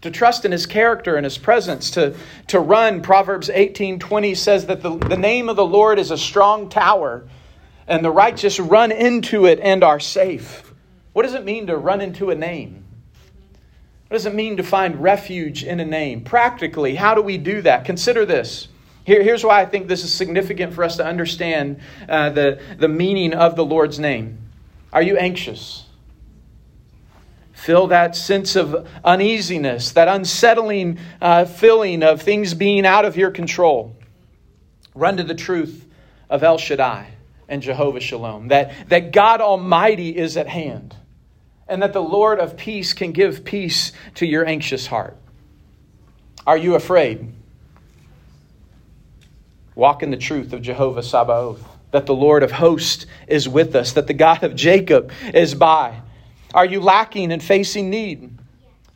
to 0.00 0.10
trust 0.10 0.46
in 0.46 0.52
His 0.52 0.64
character 0.64 1.16
and 1.16 1.24
His 1.24 1.36
presence, 1.36 1.90
to, 1.90 2.14
to 2.46 2.60
run. 2.60 3.02
Proverbs 3.02 3.50
18 3.50 3.98
20 3.98 4.34
says 4.34 4.66
that 4.66 4.80
the, 4.80 4.96
the 4.96 5.18
name 5.18 5.48
of 5.50 5.56
the 5.56 5.66
Lord 5.66 5.98
is 5.98 6.12
a 6.12 6.16
strong 6.16 6.70
tower, 6.70 7.28
and 7.88 8.02
the 8.02 8.12
righteous 8.12 8.58
run 8.60 8.92
into 8.92 9.44
it 9.44 9.58
and 9.60 9.82
are 9.82 10.00
safe. 10.00 10.72
What 11.12 11.24
does 11.24 11.34
it 11.34 11.44
mean 11.44 11.66
to 11.66 11.76
run 11.76 12.00
into 12.00 12.30
a 12.30 12.34
name? 12.34 12.84
What 14.08 14.16
does 14.16 14.26
it 14.26 14.34
mean 14.34 14.56
to 14.56 14.62
find 14.62 15.02
refuge 15.02 15.64
in 15.64 15.80
a 15.80 15.84
name? 15.84 16.22
Practically, 16.22 16.94
how 16.94 17.14
do 17.14 17.20
we 17.20 17.36
do 17.36 17.60
that? 17.62 17.84
Consider 17.84 18.24
this. 18.24 18.68
Here, 19.04 19.22
here's 19.22 19.44
why 19.44 19.60
I 19.60 19.66
think 19.66 19.86
this 19.86 20.02
is 20.02 20.12
significant 20.12 20.72
for 20.72 20.82
us 20.82 20.96
to 20.96 21.04
understand 21.04 21.80
uh, 22.08 22.30
the, 22.30 22.60
the 22.78 22.88
meaning 22.88 23.34
of 23.34 23.56
the 23.56 23.64
Lord's 23.64 23.98
name. 23.98 24.38
Are 24.92 25.02
you 25.02 25.16
anxious? 25.18 25.84
Feel 27.52 27.88
that 27.88 28.16
sense 28.16 28.56
of 28.56 28.88
uneasiness, 29.04 29.92
that 29.92 30.08
unsettling 30.08 30.98
uh, 31.20 31.44
feeling 31.44 32.02
of 32.02 32.22
things 32.22 32.54
being 32.54 32.86
out 32.86 33.04
of 33.04 33.16
your 33.16 33.30
control. 33.30 33.94
Run 34.94 35.18
to 35.18 35.22
the 35.22 35.34
truth 35.34 35.86
of 36.30 36.42
El 36.42 36.56
Shaddai 36.56 37.08
and 37.48 37.60
Jehovah 37.60 38.00
Shalom, 38.00 38.48
that, 38.48 38.88
that 38.88 39.12
God 39.12 39.40
Almighty 39.40 40.16
is 40.16 40.36
at 40.36 40.46
hand, 40.46 40.94
and 41.68 41.82
that 41.82 41.92
the 41.92 42.02
Lord 42.02 42.38
of 42.38 42.56
peace 42.56 42.92
can 42.92 43.12
give 43.12 43.44
peace 43.44 43.92
to 44.14 44.26
your 44.26 44.46
anxious 44.46 44.86
heart. 44.86 45.16
Are 46.46 46.56
you 46.56 46.74
afraid? 46.74 47.32
Walk 49.74 50.02
in 50.02 50.10
the 50.10 50.16
truth 50.16 50.52
of 50.52 50.62
Jehovah 50.62 51.02
Sabaoth, 51.02 51.62
that 51.90 52.06
the 52.06 52.14
Lord 52.14 52.42
of 52.42 52.50
hosts 52.50 53.06
is 53.26 53.48
with 53.48 53.74
us, 53.76 53.92
that 53.92 54.06
the 54.06 54.14
God 54.14 54.42
of 54.42 54.56
Jacob 54.56 55.12
is 55.34 55.54
by. 55.54 56.00
Are 56.54 56.64
you 56.64 56.80
lacking 56.80 57.32
and 57.32 57.42
facing 57.42 57.90
need? 57.90 58.36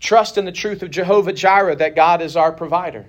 Trust 0.00 0.38
in 0.38 0.44
the 0.44 0.52
truth 0.52 0.82
of 0.82 0.90
Jehovah 0.90 1.32
Jireh, 1.32 1.76
that 1.76 1.94
God 1.94 2.22
is 2.22 2.36
our 2.36 2.52
provider. 2.52 3.06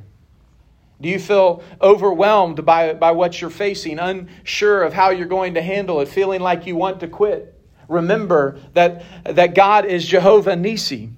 Do 1.01 1.09
you 1.09 1.19
feel 1.19 1.63
overwhelmed 1.81 2.63
by, 2.65 2.93
by 2.93 3.11
what 3.11 3.41
you're 3.41 3.49
facing, 3.49 3.97
unsure 3.97 4.83
of 4.83 4.93
how 4.93 5.09
you're 5.09 5.25
going 5.25 5.55
to 5.55 5.61
handle 5.61 5.99
it, 6.01 6.07
feeling 6.07 6.41
like 6.41 6.67
you 6.67 6.75
want 6.75 6.99
to 6.99 7.07
quit? 7.07 7.59
Remember 7.87 8.59
that, 8.73 9.03
that 9.23 9.55
God 9.55 9.85
is 9.85 10.05
Jehovah 10.05 10.55
Nisi, 10.55 11.09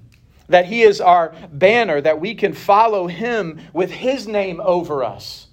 that 0.50 0.66
He 0.66 0.82
is 0.84 1.02
our 1.02 1.34
banner, 1.52 2.02
that 2.02 2.20
we 2.20 2.36
can 2.36 2.54
follow 2.54 3.08
Him 3.08 3.60
with 3.74 3.92
His 3.92 4.28
name 4.28 4.62
over 4.64 5.04
us. 5.04 5.48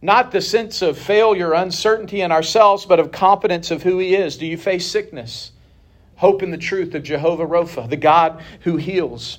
Not 0.00 0.30
the 0.30 0.40
sense 0.40 0.80
of 0.82 0.96
failure, 0.96 1.52
uncertainty 1.52 2.20
in 2.20 2.30
ourselves, 2.30 2.86
but 2.86 3.00
of 3.00 3.10
confidence 3.10 3.70
of 3.70 3.82
who 3.82 3.98
He 3.98 4.14
is. 4.14 4.36
Do 4.36 4.46
you 4.46 4.56
face 4.56 4.86
sickness? 4.86 5.52
Hope 6.16 6.42
in 6.42 6.50
the 6.50 6.58
truth 6.58 6.94
of 6.94 7.02
Jehovah 7.02 7.46
Rapha, 7.46 7.88
the 7.88 7.96
God 7.96 8.42
who 8.60 8.76
heals. 8.76 9.38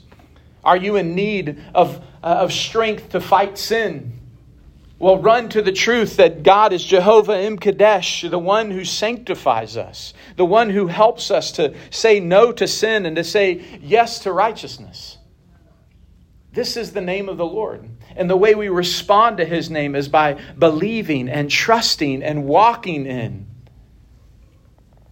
Are 0.63 0.77
you 0.77 0.97
in 0.97 1.15
need 1.15 1.63
of, 1.73 1.97
uh, 2.23 2.27
of 2.27 2.51
strength 2.51 3.09
to 3.09 3.21
fight 3.21 3.57
sin? 3.57 4.18
Well, 4.99 5.17
run 5.17 5.47
to 5.49 5.61
the 5.61 5.71
truth 5.71 6.17
that 6.17 6.43
God 6.43 6.73
is 6.73 6.83
Jehovah 6.83 7.37
M. 7.37 7.57
Kadesh, 7.57 8.25
the 8.29 8.37
one 8.37 8.69
who 8.69 8.83
sanctifies 8.83 9.77
us, 9.77 10.13
the 10.35 10.43
one 10.43 10.69
who 10.69 10.87
helps 10.87 11.31
us 11.31 11.53
to 11.53 11.73
say 11.89 12.19
no 12.19 12.51
to 12.51 12.67
sin 12.67 13.05
and 13.05 13.15
to 13.15 13.23
say 13.23 13.79
yes 13.81 14.19
to 14.19 14.33
righteousness. 14.33 15.17
This 16.51 16.75
is 16.75 16.91
the 16.91 16.99
name 16.99 17.29
of 17.29 17.37
the 17.37 17.45
Lord. 17.45 17.89
And 18.17 18.29
the 18.29 18.35
way 18.35 18.55
we 18.55 18.67
respond 18.67 19.37
to 19.37 19.45
his 19.45 19.69
name 19.69 19.95
is 19.95 20.09
by 20.09 20.37
believing 20.57 21.29
and 21.29 21.49
trusting 21.49 22.21
and 22.21 22.43
walking 22.43 23.05
in 23.05 23.47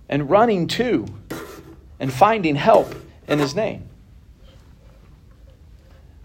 and 0.10 0.30
running 0.30 0.67
to 0.67 1.06
and 1.97 2.12
finding 2.12 2.56
help 2.56 2.93
in 3.30 3.39
his 3.39 3.56
name. 3.56 3.88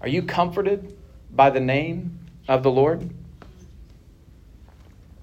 Are 0.01 0.09
you 0.09 0.25
comforted 0.25 0.97
by 1.31 1.51
the 1.51 1.61
name 1.61 2.19
of 2.49 2.65
the 2.65 2.71
Lord? 2.71 3.09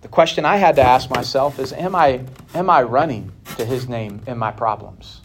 The 0.01 0.07
question 0.07 0.45
I 0.45 0.57
had 0.57 0.75
to 0.77 0.81
ask 0.81 1.09
myself 1.09 1.59
is 1.59 1.73
Am 1.73 1.95
I, 1.95 2.25
am 2.53 2.69
I 2.69 2.83
running 2.83 3.31
to 3.57 3.65
His 3.65 3.89
name 3.89 4.21
in 4.27 4.37
my 4.37 4.51
problems? 4.51 5.21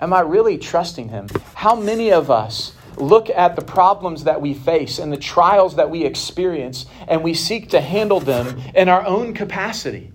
Am 0.00 0.12
I 0.12 0.20
really 0.20 0.58
trusting 0.58 1.08
Him? 1.08 1.28
How 1.54 1.76
many 1.76 2.12
of 2.12 2.30
us 2.30 2.74
look 2.96 3.30
at 3.30 3.54
the 3.56 3.62
problems 3.62 4.24
that 4.24 4.40
we 4.40 4.52
face 4.52 4.98
and 4.98 5.12
the 5.12 5.16
trials 5.16 5.76
that 5.76 5.90
we 5.90 6.04
experience 6.04 6.86
and 7.06 7.22
we 7.22 7.34
seek 7.34 7.70
to 7.70 7.80
handle 7.80 8.20
them 8.20 8.60
in 8.74 8.88
our 8.88 9.06
own 9.06 9.32
capacity? 9.32 10.10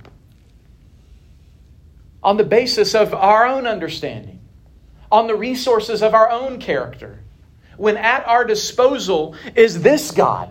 On 2.22 2.36
the 2.36 2.44
basis 2.44 2.94
of 2.96 3.14
our 3.14 3.46
own 3.46 3.66
understanding, 3.66 4.42
on 5.10 5.28
the 5.28 5.36
resources 5.36 6.04
of 6.04 6.14
our 6.14 6.30
own 6.30 6.60
character, 6.60 7.22
when 7.78 7.96
at 7.96 8.28
our 8.28 8.44
disposal 8.44 9.36
is 9.56 9.82
this 9.82 10.12
God 10.12 10.50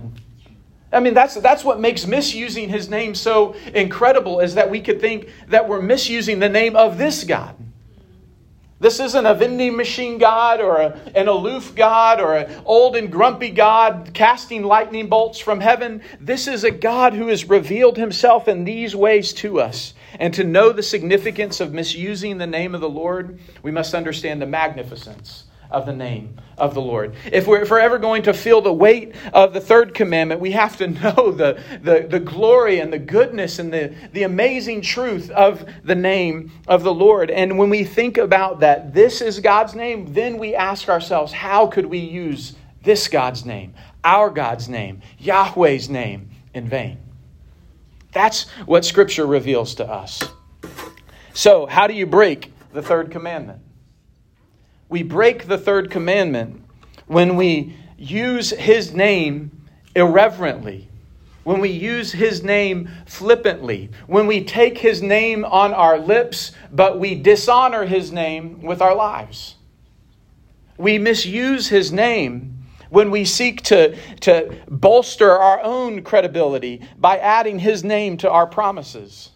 I 0.93 1.01
mean, 1.01 1.15
that's, 1.15 1.35
that's 1.35 1.65
what 1.65 1.81
makes 1.81 2.07
misusing 2.07 2.69
his 2.69 2.89
name 2.89 3.15
so 3.15 3.55
incredible, 3.75 4.41
is 4.41 4.55
that 4.55 4.71
we 4.71 4.81
could 4.81 5.01
think 5.01 5.29
that 5.49 5.69
we're 5.69 5.83
misusing 5.83 6.39
the 6.39 6.49
name 6.49 6.77
of 6.77 6.97
this 6.97 7.25
God. 7.25 7.57
This 8.79 9.01
isn't 9.01 9.27
a 9.27 9.35
vending 9.35 9.75
machine 9.75 10.19
God 10.19 10.61
or 10.61 10.77
a, 10.77 11.01
an 11.15 11.29
aloof 11.29 11.75
God 11.75 12.21
or 12.21 12.37
an 12.37 12.63
old 12.67 12.95
and 12.95 13.11
grumpy 13.11 13.51
God 13.51 14.11
casting 14.13 14.63
lightning 14.63 15.09
bolts 15.09 15.39
from 15.39 15.61
heaven. 15.61 16.03
This 16.21 16.47
is 16.47 16.63
a 16.63 16.71
God 16.71 17.15
who 17.15 17.29
has 17.29 17.49
revealed 17.49 17.97
himself 17.97 18.49
in 18.49 18.65
these 18.65 18.95
ways 18.95 19.33
to 19.35 19.61
us. 19.61 19.95
And 20.19 20.33
to 20.35 20.45
know 20.45 20.73
the 20.73 20.83
significance 20.83 21.61
of 21.61 21.73
misusing 21.73 22.37
the 22.37 22.47
name 22.47 22.75
of 22.75 22.83
the 22.83 22.89
Lord, 22.89 23.41
we 23.63 23.71
must 23.71 23.95
understand 23.95 24.43
the 24.43 24.47
magnificence 24.47 25.46
of 25.71 25.87
the 25.87 25.93
name 25.93 26.39
of 26.59 26.75
the 26.75 26.81
Lord. 26.81 27.15
If 27.31 27.47
we're, 27.47 27.63
if 27.63 27.71
we're 27.71 27.81
ever 27.81 27.99
going 27.99 28.23
to 28.25 28.33
feel 28.33 28.61
the 28.61 28.73
weight 28.73 29.15
of 29.33 29.53
the 29.53 29.61
third 29.61 29.95
commandment, 29.95 30.41
we 30.41 30.53
have 30.53 30.77
to 30.79 30.87
know 30.89 31.33
the, 31.33 31.61
the, 31.83 32.07
the 32.09 32.21
glory 32.21 32.81
and 32.81 32.93
the 32.93 32.99
goodness 32.99 33.59
and 33.59 33.73
the, 33.73 33.95
the 34.13 34.23
amazing 34.23 34.81
truth 34.83 35.31
of 35.31 35.65
the 35.85 35.95
name 35.95 36.53
of 36.67 36.83
the 36.83 36.95
Lord. 36.95 37.31
And 37.31 37.59
when 37.59 37.71
we 37.71 37.85
think 37.85 38.19
about 38.19 38.61
that, 38.61 38.95
this 38.95 39.21
is 39.21 39.41
God's 39.41 39.75
name, 39.75 40.13
then 40.13 40.39
we 40.39 40.55
ask 40.55 40.89
ourselves, 40.89 41.33
how 41.33 41.67
could 41.67 41.87
we 41.87 41.99
use 41.99 42.55
this 42.83 43.09
God's 43.09 43.45
name, 43.45 43.75
our 44.05 44.31
God's 44.31 44.69
name, 44.69 45.03
Yahweh's 45.19 45.89
name, 45.89 46.31
in 46.55 46.69
vain? 46.69 46.99
That's 48.13 48.49
what 48.65 48.85
Scripture 48.85 49.27
reveals 49.27 49.75
to 49.75 49.87
us. 49.87 50.23
So, 51.35 51.67
how 51.67 51.87
do 51.87 51.93
you 51.93 52.07
break 52.07 52.51
the 52.73 52.81
third 52.81 53.11
commandment? 53.11 53.61
We 54.89 55.03
break 55.03 55.47
the 55.47 55.59
third 55.59 55.91
commandment 55.91 56.63
when 57.07 57.37
we 57.37 57.77
use 57.99 58.51
his 58.51 58.93
name 58.93 59.51
irreverently, 59.95 60.89
when 61.45 61.61
we 61.61 61.71
use 61.71 62.13
his 62.13 62.43
name 62.43 62.91
flippantly, 63.07 63.91
when 64.07 64.27
we 64.27 64.45
take 64.45 64.79
his 64.79 65.03
name 65.03 65.45
on 65.45 65.73
our 65.73 65.99
lips, 65.99 66.53
but 66.73 66.99
we 66.99 67.15
dishonor 67.15 67.85
his 67.85 68.13
name 68.13 68.63
with 68.63 68.83
our 68.83 68.95
lives. 68.95 69.57
We 70.77 70.99
misuse 70.99 71.69
his 71.69 71.93
name 71.93 72.65
when 72.91 73.11
we 73.11 73.25
seek 73.25 73.63
to, 73.63 73.97
to 74.21 74.57
bolster 74.69 75.31
our 75.31 75.61
own 75.63 76.03
credibility 76.03 76.83
by 76.99 77.19
adding 77.19 77.59
his 77.59 77.83
name 77.83 78.17
to 78.19 78.31
our 78.31 78.47
promises. 78.47 79.31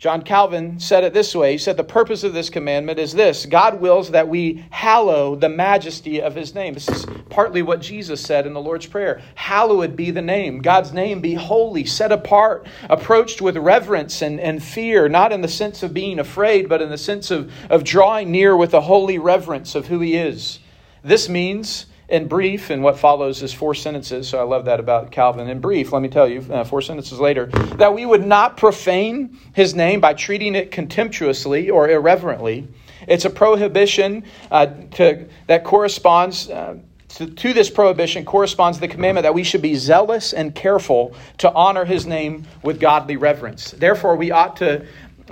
John 0.00 0.22
Calvin 0.22 0.80
said 0.80 1.04
it 1.04 1.12
this 1.12 1.36
way 1.36 1.52
He 1.52 1.58
said, 1.58 1.76
The 1.76 1.84
purpose 1.84 2.24
of 2.24 2.32
this 2.32 2.48
commandment 2.48 2.98
is 2.98 3.12
this 3.12 3.44
God 3.44 3.82
wills 3.82 4.10
that 4.12 4.26
we 4.26 4.64
hallow 4.70 5.36
the 5.36 5.50
majesty 5.50 6.22
of 6.22 6.34
his 6.34 6.54
name. 6.54 6.72
This 6.72 6.88
is 6.88 7.04
partly 7.28 7.60
what 7.60 7.82
Jesus 7.82 8.22
said 8.22 8.46
in 8.46 8.54
the 8.54 8.62
Lord's 8.62 8.86
Prayer 8.86 9.20
Hallowed 9.34 9.96
be 9.96 10.10
the 10.10 10.22
name. 10.22 10.62
God's 10.62 10.94
name 10.94 11.20
be 11.20 11.34
holy, 11.34 11.84
set 11.84 12.12
apart, 12.12 12.66
approached 12.88 13.42
with 13.42 13.58
reverence 13.58 14.22
and, 14.22 14.40
and 14.40 14.62
fear, 14.62 15.06
not 15.06 15.32
in 15.32 15.42
the 15.42 15.48
sense 15.48 15.82
of 15.82 15.92
being 15.92 16.18
afraid, 16.18 16.66
but 16.66 16.80
in 16.80 16.88
the 16.88 16.96
sense 16.96 17.30
of, 17.30 17.52
of 17.68 17.84
drawing 17.84 18.30
near 18.30 18.56
with 18.56 18.72
a 18.72 18.80
holy 18.80 19.18
reverence 19.18 19.74
of 19.74 19.88
who 19.88 20.00
he 20.00 20.16
is. 20.16 20.60
This 21.04 21.28
means 21.28 21.84
in 22.10 22.26
brief, 22.26 22.70
and 22.70 22.82
what 22.82 22.98
follows 22.98 23.40
is 23.42 23.52
four 23.52 23.74
sentences, 23.74 24.28
so 24.28 24.38
I 24.38 24.42
love 24.42 24.64
that 24.64 24.80
about 24.80 25.12
Calvin. 25.12 25.48
In 25.48 25.60
brief, 25.60 25.92
let 25.92 26.02
me 26.02 26.08
tell 26.08 26.28
you, 26.28 26.44
uh, 26.50 26.64
four 26.64 26.82
sentences 26.82 27.20
later, 27.20 27.46
that 27.76 27.94
we 27.94 28.04
would 28.04 28.26
not 28.26 28.56
profane 28.56 29.38
his 29.54 29.74
name 29.74 30.00
by 30.00 30.14
treating 30.14 30.56
it 30.56 30.72
contemptuously 30.72 31.70
or 31.70 31.88
irreverently. 31.88 32.66
It's 33.06 33.24
a 33.24 33.30
prohibition 33.30 34.24
uh, 34.50 34.66
to, 34.92 35.28
that 35.46 35.64
corresponds. 35.64 36.50
Uh, 36.50 36.78
to, 37.10 37.26
to 37.26 37.52
this 37.52 37.68
prohibition 37.68 38.24
corresponds 38.24 38.78
the 38.78 38.86
commandment 38.86 39.24
that 39.24 39.34
we 39.34 39.42
should 39.42 39.62
be 39.62 39.74
zealous 39.74 40.32
and 40.32 40.54
careful 40.54 41.12
to 41.38 41.52
honor 41.52 41.84
his 41.84 42.06
name 42.06 42.46
with 42.62 42.78
godly 42.78 43.16
reverence. 43.16 43.72
Therefore, 43.72 44.14
we 44.14 44.30
ought 44.30 44.58
to 44.58 44.86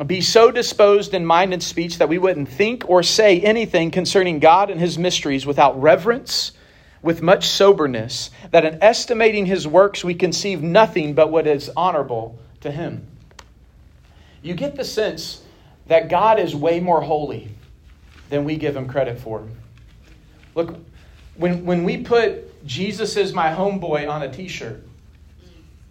be 0.05 0.21
so 0.21 0.51
disposed 0.51 1.15
in 1.15 1.25
mind 1.25 1.53
and 1.53 1.63
speech 1.63 1.99
that 1.99 2.09
we 2.09 2.19
wouldn't 2.19 2.49
think 2.49 2.89
or 2.89 3.05
say 3.05 3.41
anything 3.41 3.93
concerning 3.93 4.41
God 4.41 4.71
and 4.71 4.81
his 4.81 4.99
mysteries 4.99 5.47
without 5.47 5.81
reverence 5.81 6.51
with 7.03 7.23
much 7.23 7.47
soberness, 7.49 8.31
that 8.51 8.65
in 8.65 8.83
estimating 8.83 9.47
his 9.47 9.67
works 9.67 10.05
we 10.05 10.15
conceive 10.15 10.63
nothing 10.63 11.15
but 11.15 11.31
what 11.31 11.47
is 11.47 11.71
honorable 11.77 12.39
to 12.61 12.71
him. 12.71 13.07
You 14.43 14.55
get 14.55 14.77
the 14.77 14.85
sense 14.85 15.43
that 15.87 16.09
God 16.09 16.39
is 16.39 16.55
way 16.55 16.81
more 16.81 17.01
holy 17.01 17.49
than 18.31 18.45
we 18.45 18.57
give 18.57 18.77
him 18.77 18.89
credit 18.89 19.19
for. 19.19 19.47
Look, 20.55 20.77
when, 21.37 21.65
when 21.65 21.85
we 21.85 21.99
put 21.99 22.67
Jesus 22.67 23.17
is 23.17 23.33
my 23.33 23.49
homeboy 23.49 24.09
on 24.09 24.23
a 24.23 24.33
t 24.33 24.49
shirt, 24.49 24.85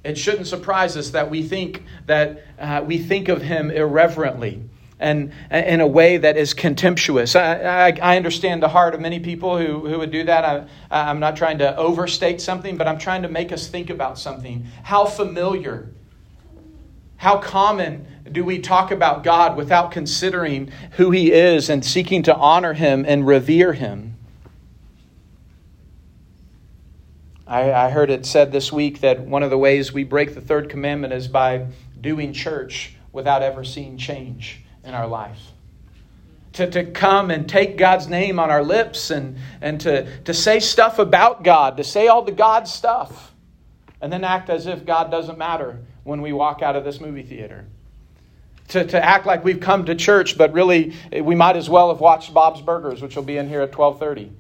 it 0.04 0.18
shouldn't 0.18 0.48
surprise 0.48 0.96
us 0.96 1.10
that 1.12 1.30
we 1.30 1.44
think 1.44 1.84
that 2.06 2.44
uh, 2.60 2.84
we 2.86 2.98
think 2.98 3.28
of 3.30 3.42
him 3.42 3.72
irreverently 3.72 4.62
and 5.00 5.32
in 5.52 5.80
a 5.80 5.88
way 5.88 6.18
that 6.18 6.38
is 6.38 6.54
contemptuous. 6.54 7.36
I, 7.36 7.60
I, 7.62 7.98
I, 8.02 8.18
understand 8.18 8.64
the 8.64 8.70
heart 8.70 8.96
of 8.96 9.02
many 9.02 9.20
people 9.20 9.58
who, 9.58 9.88
who 9.88 10.00
would 10.00 10.12
do 10.12 10.24
that. 10.24 10.44
I, 10.44 10.66
I'm 10.90 11.20
not 11.20 11.38
trying 11.38 11.60
to 11.60 11.76
overstate 11.78 12.42
something, 12.42 12.78
but 12.78 12.88
I'm 12.88 12.98
trying 12.98 13.22
to 13.22 13.30
make 13.30 13.52
us 13.52 13.68
think 13.68 13.92
about 13.92 14.18
something. 14.18 14.66
How 14.84 15.06
familiar, 15.06 15.90
how 17.18 17.38
common 17.38 18.08
do 18.32 18.44
we 18.44 18.60
talk 18.60 18.92
about 18.92 19.24
God 19.24 19.56
without 19.56 19.92
considering 19.92 20.72
who 20.94 21.12
He 21.12 21.32
is 21.32 21.70
and 21.70 21.86
seeking 21.86 22.24
to 22.24 22.36
honor 22.36 22.74
Him 22.74 23.06
and 23.08 23.28
revere 23.28 23.74
Him? 23.74 24.16
I, 27.46 27.72
I 27.72 27.90
heard 27.92 28.10
it 28.10 28.26
said 28.26 28.52
this 28.52 28.74
week 28.74 29.02
that 29.02 29.22
one 29.22 29.44
of 29.44 29.52
the 29.52 29.58
ways 29.60 29.94
we 29.94 30.04
break 30.04 30.34
the 30.34 30.42
third 30.42 30.70
commandment 30.70 31.14
is 31.14 31.28
by 31.28 31.68
doing 32.02 32.34
church 32.34 32.96
without 33.14 33.44
ever 33.44 33.64
seeing 33.64 33.98
change 33.98 34.64
in 34.88 34.94
our 34.94 35.08
life. 35.08 35.52
To, 36.54 36.72
to 36.72 36.86
come 36.86 37.30
and 37.30 37.48
take 37.48 37.78
God's 37.78 38.08
name 38.08 38.40
on 38.40 38.50
our 38.50 38.64
lips 38.64 39.12
and, 39.12 39.38
and 39.62 39.80
to, 39.82 40.08
to 40.24 40.34
say 40.34 40.60
stuff 40.60 40.98
about 40.98 41.44
God, 41.44 41.78
to 41.78 41.84
say 41.84 42.08
all 42.08 42.24
the 42.24 42.32
God 42.32 42.68
stuff, 42.68 43.34
and 44.02 44.12
then 44.12 44.24
act 44.24 44.50
as 44.50 44.66
if 44.66 44.86
God 44.86 45.12
doesn't 45.12 45.38
matter 45.38 45.80
when 46.04 46.22
we 46.22 46.34
walk 46.34 46.62
out 46.62 46.76
of 46.76 46.84
this 46.84 47.00
movie 47.00 47.22
theater. 47.22 47.66
To, 48.70 48.86
to 48.86 49.04
act 49.04 49.26
like 49.26 49.44
we've 49.44 49.60
come 49.60 49.86
to 49.86 49.96
church, 49.96 50.38
but 50.38 50.54
really 50.54 50.94
eh, 51.12 51.22
we 51.22 51.36
might 51.36 51.58
as 51.58 51.70
well 51.70 51.90
have 51.90 52.00
watched 52.00 52.34
Bob's 52.34 52.62
Burgers, 52.62 53.02
which 53.02 53.16
will 53.16 53.24
be 53.24 53.38
in 53.38 53.48
here 53.48 53.62
at 53.62 53.78
1230. 53.78 54.32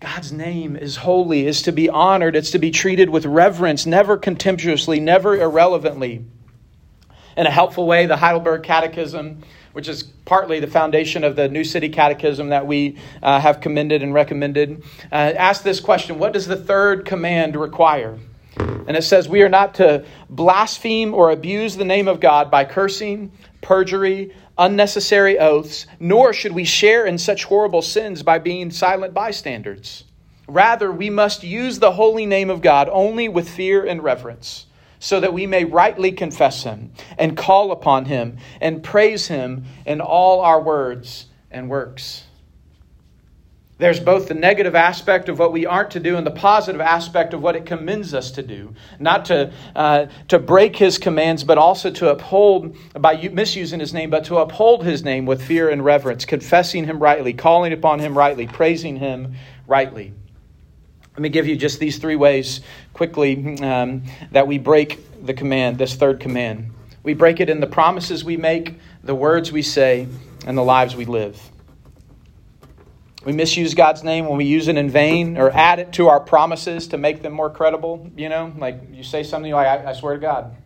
God's 0.00 0.32
name 0.32 0.76
is 0.76 0.96
holy, 0.96 1.46
is 1.46 1.62
to 1.62 1.72
be 1.72 1.88
honored, 1.88 2.34
it's 2.34 2.50
to 2.52 2.58
be 2.58 2.70
treated 2.70 3.10
with 3.10 3.26
reverence, 3.26 3.84
never 3.84 4.16
contemptuously, 4.16 4.98
never 4.98 5.36
irrelevantly. 5.36 6.24
In 7.36 7.46
a 7.46 7.50
helpful 7.50 7.86
way, 7.86 8.06
the 8.06 8.16
Heidelberg 8.16 8.62
Catechism, 8.62 9.42
which 9.72 9.88
is 9.88 10.02
partly 10.02 10.60
the 10.60 10.66
foundation 10.66 11.24
of 11.24 11.36
the 11.36 11.48
New 11.48 11.64
City 11.64 11.88
Catechism 11.88 12.48
that 12.48 12.66
we 12.66 12.98
uh, 13.22 13.40
have 13.40 13.60
commended 13.60 14.02
and 14.02 14.12
recommended, 14.12 14.82
uh, 15.12 15.14
asks 15.14 15.62
this 15.62 15.80
question 15.80 16.18
What 16.18 16.32
does 16.32 16.46
the 16.46 16.56
third 16.56 17.04
command 17.04 17.56
require? 17.56 18.18
And 18.56 18.96
it 18.96 19.04
says, 19.04 19.28
We 19.28 19.42
are 19.42 19.48
not 19.48 19.74
to 19.76 20.04
blaspheme 20.28 21.14
or 21.14 21.30
abuse 21.30 21.76
the 21.76 21.84
name 21.84 22.08
of 22.08 22.20
God 22.20 22.50
by 22.50 22.64
cursing, 22.64 23.30
perjury, 23.60 24.34
unnecessary 24.58 25.38
oaths, 25.38 25.86
nor 25.98 26.32
should 26.32 26.52
we 26.52 26.64
share 26.64 27.06
in 27.06 27.16
such 27.16 27.44
horrible 27.44 27.82
sins 27.82 28.22
by 28.22 28.38
being 28.38 28.70
silent 28.70 29.14
bystanders. 29.14 30.04
Rather, 30.48 30.90
we 30.90 31.08
must 31.08 31.44
use 31.44 31.78
the 31.78 31.92
holy 31.92 32.26
name 32.26 32.50
of 32.50 32.60
God 32.60 32.88
only 32.90 33.28
with 33.28 33.48
fear 33.48 33.86
and 33.86 34.02
reverence, 34.02 34.66
so 35.00 35.18
that 35.18 35.32
we 35.32 35.46
may 35.46 35.64
rightly 35.64 36.12
confess 36.12 36.62
Him 36.62 36.92
and 37.18 37.36
call 37.36 37.72
upon 37.72 38.04
Him 38.04 38.36
and 38.60 38.82
praise 38.82 39.26
Him 39.26 39.64
in 39.84 40.00
all 40.00 40.42
our 40.42 40.60
words 40.60 41.26
and 41.50 41.68
works. 41.68 42.24
There's 43.78 43.98
both 43.98 44.28
the 44.28 44.34
negative 44.34 44.74
aspect 44.74 45.30
of 45.30 45.38
what 45.38 45.52
we 45.52 45.64
aren't 45.64 45.92
to 45.92 46.00
do 46.00 46.16
and 46.16 46.26
the 46.26 46.30
positive 46.30 46.82
aspect 46.82 47.32
of 47.32 47.40
what 47.40 47.56
it 47.56 47.64
commends 47.64 48.12
us 48.12 48.32
to 48.32 48.42
do. 48.42 48.74
Not 48.98 49.24
to, 49.26 49.54
uh, 49.74 50.06
to 50.28 50.38
break 50.38 50.76
his 50.76 50.98
commands, 50.98 51.44
but 51.44 51.56
also 51.56 51.90
to 51.92 52.10
uphold, 52.10 52.76
by 52.92 53.16
misusing 53.32 53.80
his 53.80 53.94
name, 53.94 54.10
but 54.10 54.24
to 54.24 54.36
uphold 54.36 54.84
his 54.84 55.02
name 55.02 55.24
with 55.24 55.42
fear 55.42 55.70
and 55.70 55.82
reverence, 55.82 56.26
confessing 56.26 56.84
him 56.84 56.98
rightly, 56.98 57.32
calling 57.32 57.72
upon 57.72 58.00
him 58.00 58.16
rightly, 58.16 58.46
praising 58.46 58.96
him 58.96 59.36
rightly. 59.66 60.12
Let 61.20 61.24
me 61.24 61.28
give 61.28 61.46
you 61.46 61.54
just 61.54 61.78
these 61.78 61.98
three 61.98 62.16
ways 62.16 62.62
quickly 62.94 63.58
um, 63.60 64.04
that 64.32 64.46
we 64.46 64.56
break 64.56 65.22
the 65.22 65.34
command, 65.34 65.76
this 65.76 65.94
third 65.94 66.18
command. 66.18 66.72
We 67.02 67.12
break 67.12 67.40
it 67.40 67.50
in 67.50 67.60
the 67.60 67.66
promises 67.66 68.24
we 68.24 68.38
make, 68.38 68.78
the 69.04 69.14
words 69.14 69.52
we 69.52 69.60
say, 69.60 70.08
and 70.46 70.56
the 70.56 70.62
lives 70.62 70.96
we 70.96 71.04
live. 71.04 71.38
We 73.26 73.32
misuse 73.34 73.74
God's 73.74 74.02
name 74.02 74.28
when 74.28 74.38
we 74.38 74.46
use 74.46 74.66
it 74.68 74.78
in 74.78 74.88
vain 74.88 75.36
or 75.36 75.50
add 75.50 75.78
it 75.78 75.92
to 75.92 76.08
our 76.08 76.20
promises 76.20 76.88
to 76.88 76.96
make 76.96 77.20
them 77.20 77.34
more 77.34 77.50
credible. 77.50 78.10
You 78.16 78.30
know, 78.30 78.54
like 78.56 78.80
you 78.90 79.02
say 79.02 79.22
something 79.22 79.52
like, 79.52 79.66
I, 79.66 79.90
I 79.90 79.92
swear 79.92 80.14
to 80.14 80.20
God. 80.20 80.56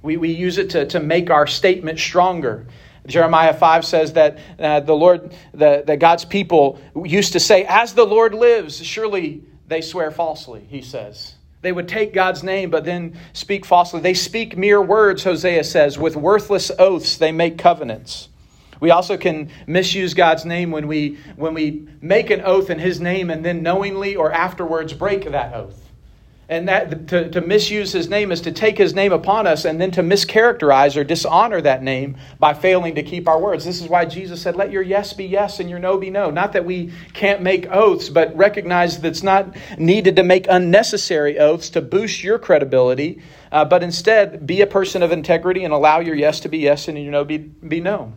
We, 0.00 0.16
we 0.16 0.30
use 0.30 0.56
it 0.56 0.70
to, 0.70 0.86
to 0.86 0.98
make 0.98 1.28
our 1.28 1.46
statement 1.46 1.98
stronger. 1.98 2.68
Jeremiah 3.06 3.54
5 3.54 3.84
says 3.84 4.12
that 4.14 4.38
uh, 4.58 4.80
the 4.80 4.94
Lord, 4.94 5.34
the, 5.52 5.84
that 5.86 5.98
God's 5.98 6.24
people 6.24 6.80
used 7.04 7.32
to 7.32 7.40
say, 7.40 7.64
As 7.64 7.94
the 7.94 8.04
Lord 8.04 8.34
lives, 8.34 8.84
surely 8.84 9.42
they 9.68 9.80
swear 9.80 10.10
falsely, 10.10 10.66
he 10.68 10.82
says. 10.82 11.34
They 11.62 11.72
would 11.72 11.88
take 11.88 12.12
God's 12.12 12.42
name, 12.42 12.70
but 12.70 12.84
then 12.84 13.18
speak 13.32 13.64
falsely. 13.64 14.00
They 14.00 14.14
speak 14.14 14.56
mere 14.56 14.80
words, 14.80 15.24
Hosea 15.24 15.64
says. 15.64 15.98
With 15.98 16.14
worthless 16.14 16.70
oaths, 16.78 17.16
they 17.16 17.32
make 17.32 17.58
covenants. 17.58 18.28
We 18.78 18.90
also 18.90 19.16
can 19.16 19.50
misuse 19.66 20.14
God's 20.14 20.44
name 20.44 20.70
when 20.70 20.86
we, 20.86 21.18
when 21.36 21.54
we 21.54 21.88
make 22.00 22.30
an 22.30 22.42
oath 22.42 22.70
in 22.70 22.78
His 22.78 23.00
name 23.00 23.30
and 23.30 23.44
then 23.44 23.62
knowingly 23.62 24.16
or 24.16 24.30
afterwards 24.30 24.92
break 24.92 25.30
that 25.30 25.54
oath. 25.54 25.85
And 26.48 26.68
that 26.68 27.08
to, 27.08 27.28
to 27.30 27.40
misuse 27.40 27.92
his 27.92 28.08
name 28.08 28.30
is 28.30 28.42
to 28.42 28.52
take 28.52 28.78
his 28.78 28.94
name 28.94 29.12
upon 29.12 29.48
us 29.48 29.64
and 29.64 29.80
then 29.80 29.90
to 29.92 30.02
mischaracterize 30.02 30.96
or 30.96 31.02
dishonor 31.02 31.60
that 31.60 31.82
name 31.82 32.18
by 32.38 32.54
failing 32.54 32.94
to 32.94 33.02
keep 33.02 33.26
our 33.26 33.40
words. 33.40 33.64
This 33.64 33.80
is 33.80 33.88
why 33.88 34.04
Jesus 34.04 34.42
said, 34.42 34.54
Let 34.54 34.70
your 34.70 34.82
yes 34.82 35.12
be 35.12 35.24
yes 35.24 35.58
and 35.58 35.68
your 35.68 35.80
no 35.80 35.98
be 35.98 36.08
no. 36.08 36.30
Not 36.30 36.52
that 36.52 36.64
we 36.64 36.92
can't 37.14 37.42
make 37.42 37.66
oaths, 37.72 38.08
but 38.08 38.36
recognize 38.36 39.00
that 39.00 39.08
it's 39.08 39.24
not 39.24 39.56
needed 39.76 40.14
to 40.16 40.22
make 40.22 40.46
unnecessary 40.48 41.36
oaths 41.36 41.70
to 41.70 41.80
boost 41.80 42.22
your 42.22 42.38
credibility, 42.38 43.22
uh, 43.50 43.64
but 43.64 43.82
instead 43.82 44.46
be 44.46 44.60
a 44.60 44.68
person 44.68 45.02
of 45.02 45.10
integrity 45.10 45.64
and 45.64 45.74
allow 45.74 45.98
your 45.98 46.14
yes 46.14 46.38
to 46.40 46.48
be 46.48 46.58
yes 46.58 46.86
and 46.86 46.96
your 46.96 47.10
no 47.10 47.24
be, 47.24 47.38
be 47.38 47.80
no. 47.80 48.12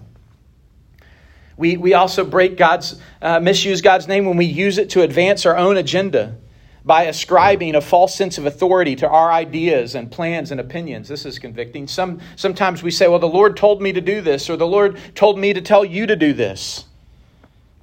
We, 1.58 1.78
we 1.78 1.96
also 1.96 2.24
break 2.24 2.58
God's, 2.58 3.02
uh, 3.24 3.39
misuse 3.39 3.82
God's 3.82 4.08
name 4.08 4.26
when 4.26 4.38
we 4.38 4.46
use 4.46 4.78
it 4.78 4.92
to 4.92 5.02
advance 5.02 5.48
our 5.48 5.58
own 5.58 5.78
agenda 5.78 6.38
by 6.86 7.04
ascribing 7.04 7.76
a 7.76 7.82
false 7.82 8.15
sense 8.15 8.38
of 8.38 8.46
authority 8.46 8.96
to 8.98 9.08
our 9.08 9.32
ideas 9.32 9.96
and 9.96 10.12
plans 10.12 10.52
and 10.52 10.60
opinions. 10.60 11.08
This 11.08 11.26
is 11.26 11.39
convicting. 11.39 11.88
Some, 11.88 12.20
sometimes 12.36 12.84
we 12.84 12.92
say, 12.92 13.08
well, 13.08 13.20
the 13.20 13.28
Lord 13.28 13.58
told 13.58 13.82
me 13.82 13.92
to 13.94 14.02
do 14.02 14.22
this, 14.22 14.50
or 14.50 14.58
the 14.58 14.68
Lord 14.68 15.00
told 15.15 15.38
me 15.38 15.54
to 15.54 15.62
tell 15.62 15.84
you 15.84 16.06
to 16.06 16.15
do 16.15 16.34
this. 16.34 16.86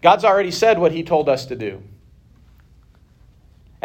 God's 0.03 0.25
already 0.25 0.51
said 0.51 0.79
what 0.79 0.93
He 0.93 1.03
told 1.03 1.29
us 1.29 1.47
to 1.47 1.57
do. 1.57 1.83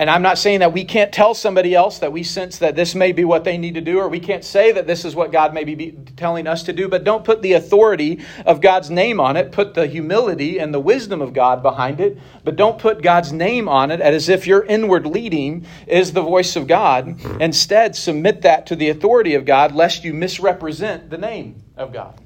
And 0.02 0.10
I'm 0.10 0.24
not 0.24 0.40
saying 0.40 0.62
that 0.62 0.74
we 0.74 0.84
can't 0.84 1.14
tell 1.14 1.36
somebody 1.36 1.76
else 1.76 2.00
that 2.00 2.12
we 2.12 2.24
sense 2.24 2.58
that 2.58 2.76
this 2.76 2.96
may 2.96 3.12
be 3.12 3.24
what 3.24 3.44
they 3.44 3.56
need 3.60 3.76
to 3.76 3.82
do, 3.82 4.00
or 4.00 4.10
we 4.10 4.20
can't 4.20 4.44
say 4.44 4.72
that 4.72 4.88
this 4.88 5.06
is 5.06 5.16
what 5.16 5.32
God 5.32 5.54
may 5.54 5.64
be 5.64 5.92
telling 6.18 6.48
us 6.48 6.64
to 6.64 6.74
do, 6.74 6.88
but 6.88 7.04
don't 7.04 7.24
put 7.24 7.44
the 7.44 7.54
authority 7.54 8.20
of 8.48 8.62
God's 8.62 8.90
name 8.90 9.20
on 9.20 9.38
it. 9.38 9.52
Put 9.52 9.76
the 9.76 9.86
humility 9.86 10.58
and 10.58 10.74
the 10.74 10.80
wisdom 10.80 11.22
of 11.22 11.34
God 11.34 11.62
behind 11.62 12.00
it, 12.02 12.18
but 12.44 12.56
don't 12.56 12.80
put 12.80 13.04
God's 13.04 13.32
name 13.32 13.70
on 13.70 13.92
it 13.92 14.02
as 14.02 14.28
if 14.28 14.48
your 14.48 14.64
inward 14.64 15.06
leading 15.06 15.68
is 15.86 16.14
the 16.14 16.24
voice 16.24 16.56
of 16.56 16.66
God. 16.66 17.24
Instead, 17.40 17.96
submit 17.96 18.42
that 18.42 18.66
to 18.66 18.76
the 18.76 18.90
authority 18.90 19.36
of 19.36 19.46
God, 19.46 19.72
lest 19.76 20.04
you 20.04 20.16
misrepresent 20.16 21.12
the 21.12 21.20
name 21.20 21.62
of 21.78 21.94
God. 21.94 22.20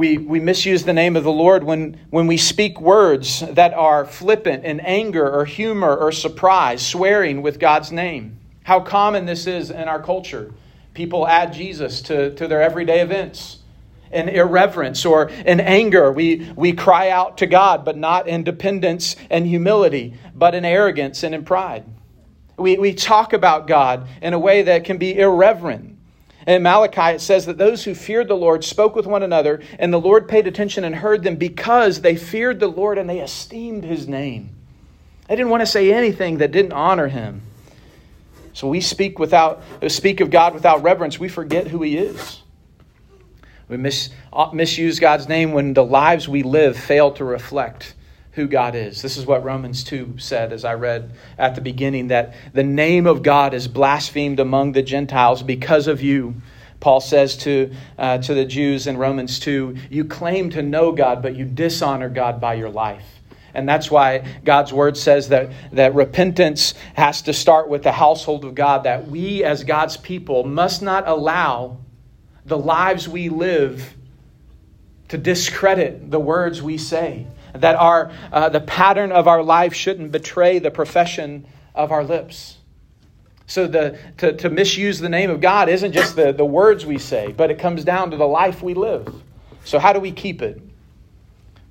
We, 0.00 0.16
we 0.16 0.40
misuse 0.40 0.84
the 0.84 0.94
name 0.94 1.14
of 1.14 1.24
the 1.24 1.30
Lord 1.30 1.62
when, 1.62 2.00
when 2.08 2.26
we 2.26 2.38
speak 2.38 2.80
words 2.80 3.40
that 3.40 3.74
are 3.74 4.06
flippant 4.06 4.64
in 4.64 4.80
anger 4.80 5.30
or 5.30 5.44
humor 5.44 5.94
or 5.94 6.10
surprise, 6.10 6.80
swearing 6.80 7.42
with 7.42 7.60
God's 7.60 7.92
name. 7.92 8.38
How 8.62 8.80
common 8.80 9.26
this 9.26 9.46
is 9.46 9.70
in 9.70 9.88
our 9.88 10.02
culture. 10.02 10.54
People 10.94 11.28
add 11.28 11.52
Jesus 11.52 12.00
to, 12.00 12.34
to 12.36 12.48
their 12.48 12.62
everyday 12.62 13.02
events. 13.02 13.58
In 14.10 14.30
irreverence 14.30 15.04
or 15.04 15.28
in 15.28 15.60
anger, 15.60 16.10
we, 16.10 16.50
we 16.56 16.72
cry 16.72 17.10
out 17.10 17.36
to 17.36 17.46
God, 17.46 17.84
but 17.84 17.98
not 17.98 18.26
in 18.26 18.42
dependence 18.42 19.16
and 19.28 19.46
humility, 19.46 20.14
but 20.34 20.54
in 20.54 20.64
arrogance 20.64 21.24
and 21.24 21.34
in 21.34 21.44
pride. 21.44 21.84
We, 22.56 22.78
we 22.78 22.94
talk 22.94 23.34
about 23.34 23.66
God 23.66 24.08
in 24.22 24.32
a 24.32 24.38
way 24.38 24.62
that 24.62 24.84
can 24.84 24.96
be 24.96 25.18
irreverent 25.18 25.98
in 26.54 26.62
Malachi, 26.62 27.16
it 27.16 27.20
says 27.20 27.46
that 27.46 27.58
those 27.58 27.84
who 27.84 27.94
feared 27.94 28.28
the 28.28 28.34
Lord 28.34 28.64
spoke 28.64 28.96
with 28.96 29.06
one 29.06 29.22
another, 29.22 29.62
and 29.78 29.92
the 29.92 30.00
Lord 30.00 30.28
paid 30.28 30.46
attention 30.46 30.84
and 30.84 30.94
heard 30.94 31.22
them 31.22 31.36
because 31.36 32.00
they 32.00 32.16
feared 32.16 32.60
the 32.60 32.68
Lord 32.68 32.98
and 32.98 33.08
they 33.08 33.20
esteemed 33.20 33.84
his 33.84 34.08
name. 34.08 34.50
They 35.28 35.36
didn't 35.36 35.50
want 35.50 35.60
to 35.60 35.66
say 35.66 35.92
anything 35.92 36.38
that 36.38 36.50
didn't 36.50 36.72
honor 36.72 37.08
him. 37.08 37.42
So 38.52 38.68
we 38.68 38.80
speak 38.80 39.18
without 39.18 39.62
speak 39.88 40.20
of 40.20 40.30
God 40.30 40.54
without 40.54 40.82
reverence. 40.82 41.18
We 41.20 41.28
forget 41.28 41.68
who 41.68 41.82
he 41.82 41.96
is. 41.96 42.42
We 43.68 43.76
mis, 43.76 44.10
uh, 44.32 44.50
misuse 44.52 44.98
God's 44.98 45.28
name 45.28 45.52
when 45.52 45.74
the 45.74 45.84
lives 45.84 46.28
we 46.28 46.42
live 46.42 46.76
fail 46.76 47.12
to 47.12 47.24
reflect 47.24 47.94
who 48.32 48.46
God 48.46 48.74
is. 48.74 49.02
This 49.02 49.16
is 49.16 49.26
what 49.26 49.44
Romans 49.44 49.82
2 49.84 50.14
said, 50.18 50.52
as 50.52 50.64
I 50.64 50.74
read 50.74 51.12
at 51.36 51.54
the 51.54 51.60
beginning, 51.60 52.08
that 52.08 52.34
the 52.52 52.62
name 52.62 53.06
of 53.06 53.22
God 53.22 53.54
is 53.54 53.66
blasphemed 53.66 54.38
among 54.38 54.72
the 54.72 54.82
Gentiles 54.82 55.42
because 55.42 55.88
of 55.88 56.00
you. 56.02 56.36
Paul 56.78 57.00
says 57.00 57.36
to, 57.38 57.74
uh, 57.98 58.18
to 58.18 58.34
the 58.34 58.44
Jews 58.44 58.86
in 58.86 58.96
Romans 58.96 59.38
2 59.40 59.76
You 59.90 60.04
claim 60.04 60.50
to 60.50 60.62
know 60.62 60.92
God, 60.92 61.22
but 61.22 61.36
you 61.36 61.44
dishonor 61.44 62.08
God 62.08 62.40
by 62.40 62.54
your 62.54 62.70
life. 62.70 63.04
And 63.52 63.68
that's 63.68 63.90
why 63.90 64.24
God's 64.44 64.72
word 64.72 64.96
says 64.96 65.28
that, 65.30 65.50
that 65.72 65.94
repentance 65.94 66.74
has 66.94 67.22
to 67.22 67.32
start 67.32 67.68
with 67.68 67.82
the 67.82 67.92
household 67.92 68.44
of 68.44 68.54
God, 68.54 68.84
that 68.84 69.08
we 69.08 69.42
as 69.42 69.64
God's 69.64 69.96
people 69.96 70.44
must 70.44 70.82
not 70.82 71.08
allow 71.08 71.78
the 72.46 72.56
lives 72.56 73.08
we 73.08 73.28
live 73.28 73.94
to 75.08 75.18
discredit 75.18 76.10
the 76.10 76.20
words 76.20 76.62
we 76.62 76.78
say. 76.78 77.26
That 77.54 77.76
our, 77.76 78.12
uh, 78.32 78.48
the 78.48 78.60
pattern 78.60 79.12
of 79.12 79.28
our 79.28 79.42
life 79.42 79.74
shouldn't 79.74 80.12
betray 80.12 80.58
the 80.58 80.70
profession 80.70 81.46
of 81.74 81.92
our 81.92 82.04
lips. 82.04 82.56
So 83.46 83.66
the, 83.66 83.98
to, 84.18 84.32
to 84.34 84.48
misuse 84.48 85.00
the 85.00 85.08
name 85.08 85.28
of 85.28 85.40
God 85.40 85.68
isn't 85.68 85.92
just 85.92 86.14
the, 86.14 86.32
the 86.32 86.44
words 86.44 86.86
we 86.86 86.98
say, 86.98 87.32
but 87.32 87.50
it 87.50 87.58
comes 87.58 87.82
down 87.82 88.12
to 88.12 88.16
the 88.16 88.26
life 88.26 88.62
we 88.62 88.74
live. 88.74 89.12
So 89.64 89.80
how 89.80 89.92
do 89.92 89.98
we 89.98 90.12
keep 90.12 90.40
it? 90.40 90.62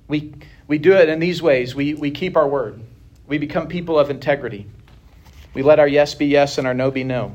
We, 0.06 0.34
we 0.68 0.78
do 0.78 0.92
it 0.92 1.08
in 1.08 1.20
these 1.20 1.40
ways. 1.40 1.74
We, 1.74 1.94
we 1.94 2.10
keep 2.10 2.36
our 2.36 2.46
word. 2.46 2.82
We 3.26 3.38
become 3.38 3.66
people 3.68 3.98
of 3.98 4.10
integrity. 4.10 4.66
We 5.54 5.62
let 5.62 5.78
our 5.78 5.88
yes 5.88 6.14
be 6.14 6.26
yes 6.26 6.58
and 6.58 6.66
our 6.66 6.74
no 6.74 6.90
be 6.90 7.02
no. 7.02 7.34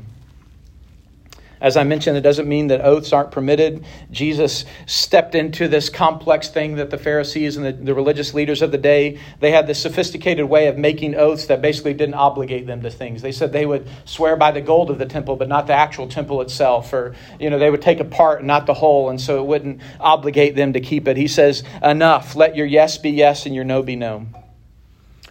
As 1.66 1.78
I 1.78 1.84
mentioned, 1.84 2.16
it 2.16 2.22
doesn't 2.22 2.48
mean 2.48 2.68
that 2.68 2.82
oaths 2.82 3.12
aren't 3.12 3.32
permitted. 3.32 3.84
Jesus 4.12 4.66
stepped 4.86 5.34
into 5.34 5.68
this 5.68 5.90
complex 5.90 6.48
thing 6.48 6.76
that 6.76 6.92
the 6.92 6.98
Pharisees 7.00 7.58
and 7.58 7.66
the, 7.66 7.72
the, 7.72 7.96
religious 7.96 8.36
leaders 8.36 8.62
of 8.62 8.72
the 8.72 8.78
day, 8.78 9.20
they 9.40 9.50
had 9.50 9.66
this 9.66 9.82
sophisticated 9.82 10.46
way 10.46 10.68
of 10.68 10.78
making 10.78 11.16
oaths 11.16 11.48
that 11.48 11.64
basically 11.64 11.96
didn't 11.96 12.14
obligate 12.14 12.68
them 12.68 12.84
to 12.84 12.92
things. 12.92 13.24
They 13.24 13.32
said 13.32 13.52
they 13.52 13.66
would 13.66 13.88
swear 14.06 14.36
by 14.36 14.52
the 14.52 14.62
gold 14.62 14.92
of 14.92 15.00
the 15.00 15.08
temple, 15.08 15.38
but 15.38 15.48
not 15.48 15.66
the 15.66 15.74
actual 15.74 16.08
temple 16.08 16.40
itself. 16.42 16.94
Or, 16.94 17.16
you 17.40 17.50
know, 17.50 17.58
they 17.58 17.72
would 17.72 17.82
take 17.82 18.00
a 18.00 18.06
part, 18.06 18.44
not 18.44 18.68
the 18.68 18.76
whole, 18.76 19.10
and 19.10 19.20
so 19.20 19.40
it 19.40 19.48
wouldn't 19.48 19.82
obligate 20.00 20.56
them 20.56 20.74
to 20.74 20.80
keep 20.80 21.08
it. 21.08 21.18
He 21.18 21.28
says, 21.28 21.64
enough. 21.82 22.36
Let 22.36 22.56
your 22.56 22.68
yes 22.68 23.00
be 23.00 23.10
yes 23.10 23.48
and 23.48 23.56
your 23.56 23.66
no 23.66 23.82
be 23.82 23.96
no. 23.96 24.28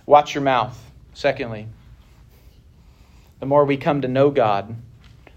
Watch 0.05 0.35
your 0.35 0.43
mouth. 0.43 0.77
Secondly, 1.13 1.69
the 3.39 3.47
more 3.47 3.65
we 3.65 3.77
come 3.77 4.01
to 4.01 4.09
know 4.09 4.31
God, 4.33 4.75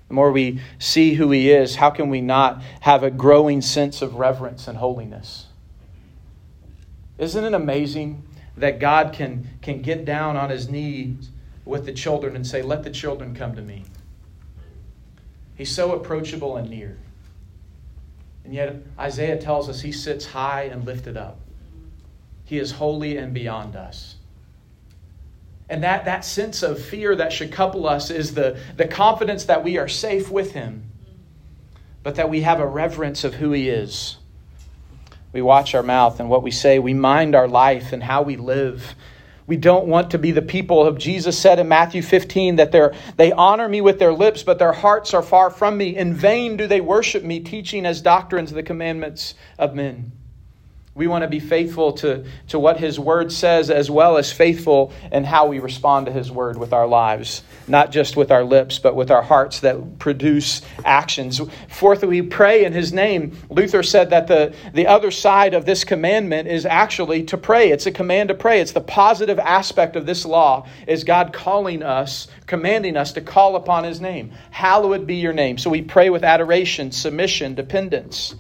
the 0.08 0.13
more 0.13 0.32
we 0.32 0.62
see 0.80 1.15
who 1.15 1.32
He 1.32 1.52
is, 1.52 1.76
how 1.76 1.89
can 1.89 2.10
we 2.10 2.22
not 2.22 2.62
have 2.82 3.04
a 3.04 3.12
growing 3.12 3.62
sense 3.62 4.02
of 4.02 4.15
reverence 4.15 4.67
and 4.67 4.78
holiness? 4.78 5.48
Isn't 7.17 7.43
it 7.43 7.54
amazing 7.54 8.24
that 8.56 8.80
God 8.80 9.13
can, 9.13 9.48
can 9.62 9.82
get 9.82 10.06
down 10.06 10.38
on 10.38 10.50
His 10.50 10.70
knees 10.70 11.30
with 11.65 11.86
the 11.86 11.93
children 11.93 12.36
and 12.36 12.46
say, 12.46 12.62
Let 12.62 12.84
the 12.84 12.89
children 12.89 13.36
come 13.36 13.56
to 13.56 13.62
me? 13.62 13.84
He's 15.56 15.74
so 15.74 15.93
approachable 15.93 16.56
and 16.58 16.70
near. 16.70 16.98
And 18.46 18.54
yet, 18.54 18.76
Isaiah 18.98 19.38
tells 19.38 19.67
us 19.67 19.82
He 19.82 19.91
sits 19.91 20.28
high 20.28 20.63
and 20.63 20.86
lifted 20.86 21.17
up. 21.17 21.39
He 22.46 22.60
is 22.60 22.72
holy 22.72 23.17
and 23.17 23.34
beyond 23.34 23.76
us. 23.76 24.16
And 25.69 25.84
that, 25.84 26.06
that 26.06 26.23
sense 26.23 26.63
of 26.63 26.82
fear 26.82 27.15
that 27.15 27.34
should 27.34 27.51
couple 27.51 27.88
us 27.88 28.10
is 28.10 28.34
the, 28.34 28.60
the 28.77 28.88
confidence 28.88 29.45
that 29.45 29.63
we 29.63 29.77
are 29.77 29.88
safe 29.88 30.32
with 30.32 30.51
Him, 30.53 30.84
but 32.03 32.15
that 32.15 32.30
we 32.30 32.41
have 32.41 32.60
a 32.60 32.67
reverence 32.67 33.23
of 33.23 33.36
who 33.36 33.51
He 33.51 33.69
is. 33.69 34.17
We 35.34 35.41
watch 35.41 35.75
our 35.75 35.84
mouth 35.84 36.19
and 36.19 36.30
what 36.30 36.41
we 36.41 36.51
say, 36.51 36.80
we 36.80 36.93
mind 36.93 37.36
our 37.36 37.47
life 37.47 37.91
and 37.91 38.01
how 38.01 38.21
we 38.21 38.38
live. 38.38 38.95
We 39.45 39.58
don't 39.58 39.88
want 39.88 40.12
to 40.12 40.17
be 40.17 40.32
the 40.32 40.41
people 40.41 40.86
of 40.86 40.97
Jesus 40.97 41.38
said 41.38 41.60
in 41.60 41.67
Matthew 41.67 42.01
15 42.01 42.58
that 42.58 42.71
they 42.71 42.89
they 43.15 43.32
honor 43.32 43.67
me 43.67 43.80
with 43.80 43.97
their 43.97 44.13
lips, 44.13 44.43
but 44.43 44.60
their 44.60 44.73
hearts 44.73 45.13
are 45.13 45.21
far 45.21 45.49
from 45.49 45.77
me. 45.77 45.95
In 45.95 46.13
vain 46.13 46.58
do 46.58 46.67
they 46.67 46.82
worship 46.82 47.23
me, 47.23 47.39
teaching 47.39 47.86
as 47.86 48.01
doctrines 48.01 48.51
the 48.51 48.63
commandments 48.63 49.36
of 49.58 49.73
men. 49.73 50.12
We 50.98 51.06
want 51.06 51.22
to 51.22 51.28
be 51.28 51.40
faithful 51.40 51.94
to, 51.94 52.26
to 52.48 52.58
what 52.58 52.80
His 52.80 53.00
Word 53.00 53.32
says, 53.32 53.70
as 53.70 53.92
well 53.92 54.18
as 54.18 54.32
faithful 54.32 54.92
in 55.12 55.26
how 55.26 55.46
we 55.46 55.60
respond 55.60 56.08
to 56.08 56.12
His 56.12 56.32
Word 56.32 56.58
with 56.58 56.74
our 56.74 56.88
lives, 56.88 57.44
not 57.68 57.92
just 57.92 58.18
with 58.18 58.32
our 58.32 58.44
lips, 58.44 58.80
but 58.80 58.96
with 58.96 59.12
our 59.12 59.22
hearts 59.22 59.60
that 59.60 60.00
produce 60.00 60.64
actions. 60.84 61.40
Fourthly, 61.70 62.08
we 62.08 62.22
pray 62.24 62.66
in 62.66 62.74
His 62.74 62.92
name. 62.92 63.38
Luther 63.48 63.84
said 63.84 64.10
that 64.10 64.26
the, 64.26 64.56
the 64.74 64.88
other 64.88 65.12
side 65.12 65.54
of 65.54 65.68
this 65.68 65.84
commandment 65.84 66.48
is 66.48 66.66
actually 66.66 67.26
to 67.26 67.38
pray. 67.38 67.70
It's 67.70 67.86
a 67.86 67.92
command 67.92 68.30
to 68.30 68.34
pray. 68.34 68.60
It's 68.60 68.72
the 68.72 68.82
positive 68.82 69.38
aspect 69.38 69.96
of 69.96 70.08
this 70.08 70.26
law, 70.26 70.68
is 70.88 71.04
God 71.04 71.32
calling 71.32 71.84
us, 71.84 72.28
commanding 72.48 72.98
us 72.98 73.12
to 73.12 73.22
call 73.22 73.56
upon 73.56 73.84
His 73.84 74.02
name. 74.02 74.32
Hallowed 74.50 75.06
be 75.06 75.18
your 75.18 75.34
name. 75.34 75.60
So 75.60 75.70
we 75.70 75.84
pray 75.84 76.10
with 76.10 76.24
adoration, 76.24 76.92
submission, 76.92 77.54
dependence. 77.54 78.34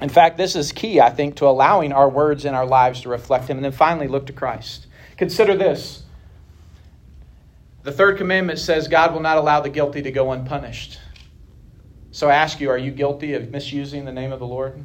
In 0.00 0.08
fact, 0.08 0.36
this 0.36 0.54
is 0.54 0.70
key, 0.70 1.00
I 1.00 1.10
think, 1.10 1.36
to 1.36 1.46
allowing 1.46 1.92
our 1.92 2.08
words 2.08 2.44
and 2.44 2.54
our 2.54 2.66
lives 2.66 3.00
to 3.02 3.08
reflect 3.08 3.48
Him. 3.48 3.58
And 3.58 3.64
then 3.64 3.72
finally, 3.72 4.06
look 4.06 4.26
to 4.26 4.32
Christ. 4.32 4.86
Consider 5.16 5.56
this. 5.56 6.04
The 7.82 7.92
third 7.92 8.18
commandment 8.18 8.58
says 8.58 8.86
God 8.86 9.12
will 9.12 9.20
not 9.20 9.38
allow 9.38 9.60
the 9.60 9.70
guilty 9.70 10.02
to 10.02 10.12
go 10.12 10.32
unpunished. 10.32 11.00
So 12.10 12.28
I 12.28 12.34
ask 12.34 12.60
you, 12.60 12.70
are 12.70 12.78
you 12.78 12.90
guilty 12.90 13.34
of 13.34 13.50
misusing 13.50 14.04
the 14.04 14.12
name 14.12 14.32
of 14.32 14.38
the 14.38 14.46
Lord? 14.46 14.82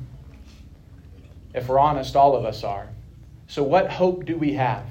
If 1.54 1.67
we're 1.67 1.80
honest, 1.80 2.15
all 2.15 2.36
of 2.36 2.45
us 2.45 2.63
are. 2.63 2.89
So 3.47 3.62
what 3.62 3.91
hope 3.91 4.26
do 4.26 4.38
we 4.38 4.54
have? 4.54 4.86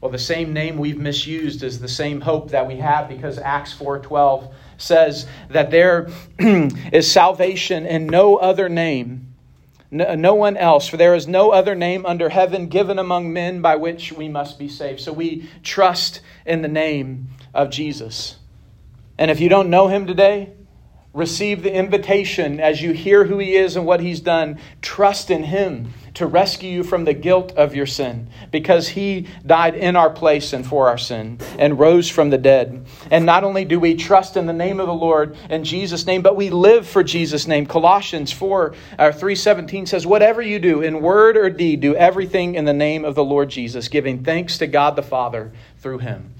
Well, 0.00 0.12
the 0.12 0.18
same 0.18 0.52
name 0.52 0.78
we've 0.78 0.98
misused 0.98 1.62
is 1.64 1.80
the 1.80 1.88
same 1.88 2.20
hope 2.20 2.50
that 2.50 2.68
we 2.68 2.76
have 2.76 3.08
because 3.08 3.38
Acts 3.38 3.74
4:12 3.74 4.52
says 4.76 5.26
that 5.50 5.72
there 5.72 6.08
is 6.38 7.10
salvation 7.10 7.84
in 7.84 8.06
no 8.06 8.36
other 8.36 8.68
name, 8.68 9.34
no, 9.90 10.04
uh, 10.04 10.14
no, 10.14 10.34
one 10.34 10.56
else, 10.56 10.86
for 10.86 10.96
there 10.96 11.16
is 11.16 11.26
no 11.26 11.50
other 11.50 11.74
name 11.74 12.06
under 12.06 12.28
heaven 12.28 12.68
given 12.68 12.98
among 12.98 13.32
men 13.32 13.60
by 13.60 13.74
which 13.74 14.12
we 14.12 14.28
must 14.28 14.58
be 14.58 14.68
saved. 14.68 15.00
So 15.00 15.12
we 15.12 15.48
trust 15.64 16.20
in 16.46 16.62
the 16.62 16.68
name 16.68 17.28
of 17.52 17.70
Jesus. 17.70 18.36
And 19.16 19.32
if 19.32 19.40
you 19.40 19.48
don't 19.48 19.70
know 19.70 19.88
him 19.88 20.06
today, 20.06 20.52
receive 21.12 21.62
the 21.62 21.74
invitation 21.74 22.60
as 22.60 22.80
you 22.80 22.92
hear 22.92 23.24
who 23.24 23.38
he 23.38 23.56
is 23.56 23.74
and 23.74 23.84
what 23.84 24.00
he's 24.00 24.20
done. 24.20 24.60
Trust 24.80 25.30
in 25.30 25.42
him 25.42 25.92
to 26.18 26.26
rescue 26.26 26.68
you 26.68 26.82
from 26.82 27.04
the 27.04 27.14
guilt 27.14 27.52
of 27.52 27.76
your 27.76 27.86
sin 27.86 28.28
because 28.50 28.88
he 28.88 29.28
died 29.46 29.76
in 29.76 29.94
our 29.94 30.10
place 30.10 30.52
and 30.52 30.66
for 30.66 30.88
our 30.88 30.98
sin 30.98 31.38
and 31.60 31.78
rose 31.78 32.08
from 32.08 32.30
the 32.30 32.36
dead. 32.38 32.84
And 33.08 33.24
not 33.24 33.44
only 33.44 33.64
do 33.64 33.78
we 33.78 33.94
trust 33.94 34.36
in 34.36 34.46
the 34.46 34.52
name 34.52 34.80
of 34.80 34.88
the 34.88 34.94
Lord 34.94 35.36
in 35.48 35.62
Jesus 35.62 36.06
name, 36.06 36.22
but 36.22 36.34
we 36.34 36.50
live 36.50 36.88
for 36.88 37.04
Jesus 37.04 37.46
name. 37.46 37.66
Colossians 37.66 38.32
4 38.32 38.74
uh, 38.98 39.04
or 39.04 39.12
3:17 39.12 39.86
says, 39.86 40.08
"Whatever 40.08 40.42
you 40.42 40.58
do 40.58 40.82
in 40.82 41.02
word 41.02 41.36
or 41.36 41.48
deed, 41.50 41.80
do 41.80 41.94
everything 41.94 42.56
in 42.56 42.64
the 42.64 42.72
name 42.72 43.04
of 43.04 43.14
the 43.14 43.24
Lord 43.24 43.48
Jesus, 43.48 43.86
giving 43.86 44.24
thanks 44.24 44.58
to 44.58 44.66
God 44.66 44.96
the 44.96 45.02
Father 45.02 45.52
through 45.78 45.98
him." 45.98 46.34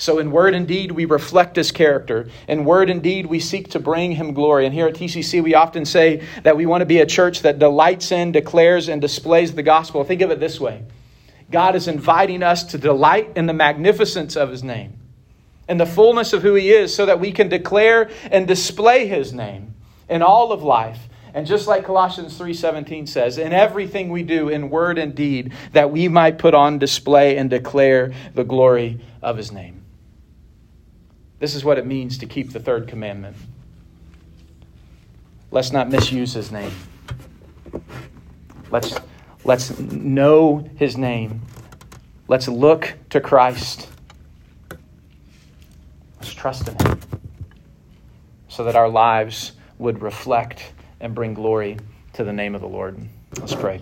So, 0.00 0.20
in 0.20 0.30
word 0.30 0.54
and 0.54 0.66
deed, 0.66 0.92
we 0.92 1.04
reflect 1.06 1.56
his 1.56 1.72
character. 1.72 2.28
In 2.46 2.64
word 2.64 2.88
and 2.88 3.02
deed, 3.02 3.26
we 3.26 3.40
seek 3.40 3.70
to 3.70 3.80
bring 3.80 4.12
him 4.12 4.32
glory. 4.32 4.64
And 4.64 4.72
here 4.72 4.86
at 4.86 4.94
TCC, 4.94 5.42
we 5.42 5.54
often 5.54 5.84
say 5.84 6.22
that 6.44 6.56
we 6.56 6.66
want 6.66 6.82
to 6.82 6.86
be 6.86 7.00
a 7.00 7.06
church 7.06 7.42
that 7.42 7.58
delights 7.58 8.12
in, 8.12 8.30
declares, 8.30 8.88
and 8.88 9.00
displays 9.00 9.54
the 9.54 9.62
gospel. 9.64 10.04
Think 10.04 10.22
of 10.22 10.30
it 10.30 10.38
this 10.38 10.60
way 10.60 10.84
God 11.50 11.74
is 11.74 11.88
inviting 11.88 12.44
us 12.44 12.62
to 12.64 12.78
delight 12.78 13.32
in 13.34 13.46
the 13.46 13.52
magnificence 13.52 14.36
of 14.36 14.50
his 14.50 14.62
name 14.62 14.94
and 15.66 15.80
the 15.80 15.86
fullness 15.86 16.32
of 16.32 16.42
who 16.42 16.54
he 16.54 16.70
is 16.70 16.94
so 16.94 17.06
that 17.06 17.18
we 17.18 17.32
can 17.32 17.48
declare 17.48 18.08
and 18.30 18.46
display 18.46 19.06
his 19.06 19.32
name 19.32 19.74
in 20.08 20.22
all 20.22 20.52
of 20.52 20.62
life. 20.62 21.08
And 21.34 21.46
just 21.46 21.66
like 21.66 21.84
Colossians 21.84 22.38
3:17 22.38 23.08
says, 23.08 23.36
in 23.36 23.52
everything 23.52 24.10
we 24.10 24.22
do 24.22 24.48
in 24.48 24.70
word 24.70 24.98
and 24.98 25.14
deed 25.14 25.52
that 25.72 25.90
we 25.90 26.08
might 26.08 26.38
put 26.38 26.54
on 26.54 26.78
display 26.78 27.36
and 27.36 27.50
declare 27.50 28.12
the 28.34 28.44
glory 28.44 29.00
of 29.22 29.36
his 29.36 29.52
name. 29.52 29.77
This 31.38 31.54
is 31.54 31.64
what 31.64 31.78
it 31.78 31.86
means 31.86 32.18
to 32.18 32.26
keep 32.26 32.52
the 32.52 32.60
third 32.60 32.88
commandment. 32.88 33.36
Let's 35.50 35.72
not 35.72 35.88
misuse 35.88 36.34
his 36.34 36.50
name. 36.50 36.72
Let's, 38.70 38.98
let's 39.44 39.78
know 39.78 40.68
his 40.76 40.96
name. 40.96 41.42
Let's 42.26 42.48
look 42.48 42.94
to 43.10 43.20
Christ. 43.20 43.88
Let's 46.20 46.34
trust 46.34 46.68
in 46.68 46.86
him 46.86 47.00
so 48.48 48.64
that 48.64 48.76
our 48.76 48.88
lives 48.88 49.52
would 49.78 50.02
reflect 50.02 50.72
and 51.00 51.14
bring 51.14 51.32
glory 51.32 51.78
to 52.14 52.24
the 52.24 52.32
name 52.32 52.54
of 52.54 52.60
the 52.60 52.68
Lord. 52.68 52.98
Let's 53.38 53.54
pray. 53.54 53.80